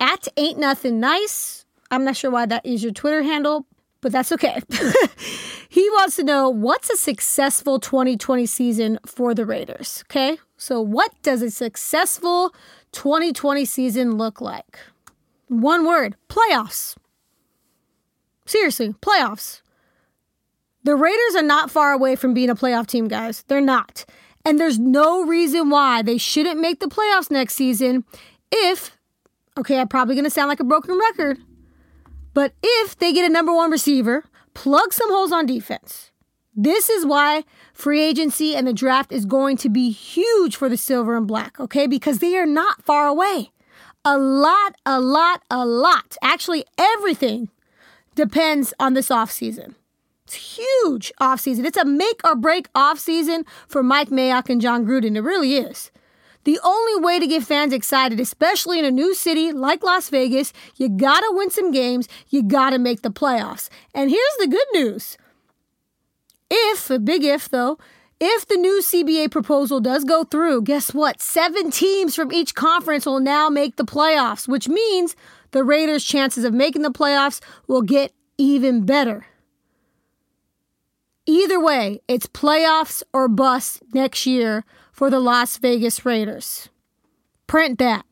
At 0.00 0.26
Ain't 0.36 0.58
Nothing 0.58 1.00
Nice. 1.00 1.64
I'm 1.90 2.04
not 2.04 2.16
sure 2.16 2.30
why 2.30 2.46
that 2.46 2.66
is 2.66 2.82
your 2.82 2.92
Twitter 2.92 3.22
handle, 3.22 3.66
but 4.00 4.10
that's 4.10 4.32
okay. 4.32 4.60
he 5.68 5.88
wants 5.90 6.16
to 6.16 6.24
know 6.24 6.50
what's 6.50 6.90
a 6.90 6.96
successful 6.96 7.78
2020 7.78 8.44
season 8.46 8.98
for 9.06 9.34
the 9.34 9.46
Raiders. 9.46 10.02
Okay, 10.10 10.38
so 10.56 10.80
what 10.80 11.12
does 11.22 11.42
a 11.42 11.50
successful 11.50 12.52
2020 12.92 13.64
season 13.64 14.16
look 14.16 14.40
like? 14.40 14.78
One 15.46 15.86
word 15.86 16.16
playoffs. 16.28 16.96
Seriously, 18.46 18.94
playoffs. 19.00 19.62
The 20.82 20.96
Raiders 20.96 21.36
are 21.36 21.42
not 21.42 21.70
far 21.70 21.92
away 21.92 22.16
from 22.16 22.34
being 22.34 22.50
a 22.50 22.54
playoff 22.54 22.86
team, 22.86 23.08
guys. 23.08 23.44
They're 23.48 23.60
not. 23.60 24.04
And 24.46 24.60
there's 24.60 24.78
no 24.78 25.24
reason 25.26 25.70
why 25.70 26.02
they 26.02 26.18
shouldn't 26.18 26.60
make 26.60 26.78
the 26.78 26.86
playoffs 26.86 27.32
next 27.32 27.56
season 27.56 28.04
if, 28.52 28.96
okay, 29.58 29.80
I'm 29.80 29.88
probably 29.88 30.14
going 30.14 30.24
to 30.24 30.30
sound 30.30 30.48
like 30.48 30.60
a 30.60 30.64
broken 30.64 30.96
record, 30.96 31.38
but 32.32 32.52
if 32.62 32.96
they 32.96 33.12
get 33.12 33.28
a 33.28 33.32
number 33.32 33.52
one 33.52 33.72
receiver, 33.72 34.24
plug 34.54 34.92
some 34.92 35.10
holes 35.10 35.32
on 35.32 35.46
defense. 35.46 36.12
This 36.54 36.88
is 36.88 37.04
why 37.04 37.42
free 37.74 38.00
agency 38.00 38.54
and 38.54 38.68
the 38.68 38.72
draft 38.72 39.10
is 39.10 39.24
going 39.24 39.56
to 39.56 39.68
be 39.68 39.90
huge 39.90 40.54
for 40.54 40.68
the 40.68 40.76
silver 40.76 41.16
and 41.16 41.26
black, 41.26 41.58
okay? 41.58 41.88
Because 41.88 42.20
they 42.20 42.36
are 42.36 42.46
not 42.46 42.84
far 42.84 43.08
away. 43.08 43.50
A 44.04 44.16
lot, 44.16 44.76
a 44.86 45.00
lot, 45.00 45.42
a 45.50 45.66
lot. 45.66 46.16
Actually, 46.22 46.64
everything 46.78 47.50
depends 48.14 48.72
on 48.78 48.94
this 48.94 49.08
offseason. 49.08 49.74
It's 50.26 50.58
huge 50.58 51.12
offseason. 51.20 51.64
It's 51.64 51.76
a 51.76 51.84
make 51.84 52.20
or 52.24 52.34
break 52.34 52.72
offseason 52.72 53.46
for 53.68 53.84
Mike 53.84 54.08
Mayock 54.08 54.50
and 54.50 54.60
Jon 54.60 54.84
Gruden. 54.84 55.16
It 55.16 55.20
really 55.20 55.54
is. 55.54 55.92
The 56.42 56.58
only 56.64 57.00
way 57.00 57.20
to 57.20 57.28
get 57.28 57.44
fans 57.44 57.72
excited, 57.72 58.18
especially 58.18 58.80
in 58.80 58.84
a 58.84 58.90
new 58.90 59.14
city 59.14 59.52
like 59.52 59.84
Las 59.84 60.10
Vegas, 60.10 60.52
you 60.76 60.88
gotta 60.88 61.28
win 61.30 61.50
some 61.50 61.70
games, 61.70 62.08
you 62.28 62.42
gotta 62.42 62.78
make 62.78 63.02
the 63.02 63.10
playoffs. 63.10 63.68
And 63.94 64.10
here's 64.10 64.36
the 64.40 64.48
good 64.48 64.66
news. 64.72 65.16
If, 66.50 66.90
a 66.90 66.98
big 66.98 67.22
if 67.22 67.48
though, 67.48 67.78
if 68.18 68.48
the 68.48 68.56
new 68.56 68.80
CBA 68.82 69.30
proposal 69.30 69.80
does 69.80 70.04
go 70.04 70.24
through, 70.24 70.62
guess 70.62 70.92
what? 70.92 71.20
Seven 71.20 71.70
teams 71.70 72.16
from 72.16 72.32
each 72.32 72.54
conference 72.54 73.06
will 73.06 73.20
now 73.20 73.48
make 73.48 73.76
the 73.76 73.84
playoffs, 73.84 74.48
which 74.48 74.68
means 74.68 75.14
the 75.52 75.62
Raiders' 75.62 76.04
chances 76.04 76.44
of 76.44 76.52
making 76.52 76.82
the 76.82 76.90
playoffs 76.90 77.40
will 77.68 77.82
get 77.82 78.12
even 78.38 78.84
better. 78.84 79.26
Either 81.26 81.60
way, 81.60 82.00
it's 82.06 82.26
playoffs 82.26 83.02
or 83.12 83.28
bust 83.28 83.82
next 83.92 84.26
year 84.26 84.64
for 84.92 85.10
the 85.10 85.20
Las 85.20 85.56
Vegas 85.58 86.06
Raiders. 86.06 86.68
Print 87.46 87.78
that. 87.78 88.04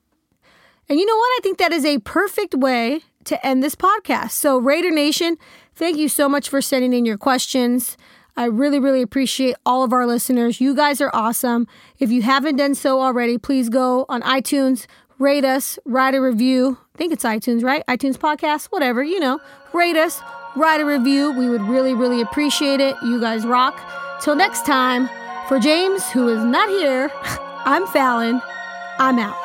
And 0.89 0.99
you 0.99 1.07
know 1.07 1.17
what? 1.17 1.27
I 1.27 1.39
think 1.43 1.59
that 1.59 1.73
is 1.73 1.85
a 1.85 1.99
perfect 2.01 2.55
way 2.55 3.01
to 3.25 3.47
end 3.47 3.63
this 3.63 3.75
podcast. 3.75 4.33
So, 4.33 4.59
Raider 4.59 4.91
Nation, 4.91 5.39
thank 5.75 5.97
you 5.97 6.09
so 6.09 6.29
much 6.29 6.49
for 6.49 6.61
sending 6.61 6.93
in 6.93 7.07
your 7.07 7.17
questions. 7.17 7.97
I 8.37 8.47
really, 8.47 8.81
really 8.81 9.01
appreciate 9.01 9.55
all 9.65 9.85
of 9.85 9.93
our 9.93 10.07
listeners. 10.07 10.61
You 10.61 10.75
guys 10.75 11.01
are 11.01 11.11
awesome. 11.15 11.69
If 11.99 12.11
you 12.11 12.23
haven't 12.23 12.57
done 12.57 12.75
so 12.75 13.01
already, 13.01 13.39
please 13.39 13.69
go 13.69 14.07
on 14.09 14.23
iTunes, 14.23 14.87
rate 15.19 15.45
us, 15.45 15.79
write 15.85 16.15
a 16.15 16.21
review. 16.21 16.79
I 16.95 16.99
think 16.99 17.13
it's 17.13 17.25
iTunes, 17.25 17.63
right? 17.63 17.87
iTunes 17.87 18.17
podcast, 18.17 18.67
whatever, 18.67 19.03
you 19.05 19.21
know. 19.21 19.41
Rate 19.73 19.97
us, 19.97 20.21
write 20.57 20.81
a 20.81 20.85
review. 20.85 21.33
We 21.33 21.49
would 21.49 21.63
really, 21.63 21.95
really 21.95 22.21
appreciate 22.21 22.81
it. 22.81 22.97
You 23.03 23.21
guys 23.21 23.45
rock. 23.45 23.81
Till 24.21 24.37
next 24.37 24.65
time, 24.65 25.09
for 25.49 25.59
James, 25.59 26.09
who 26.11 26.29
is 26.29 26.43
not 26.45 26.69
here, 26.69 27.11
I'm 27.65 27.87
Fallon. 27.89 28.41
I'm 28.99 29.19
out. 29.19 29.44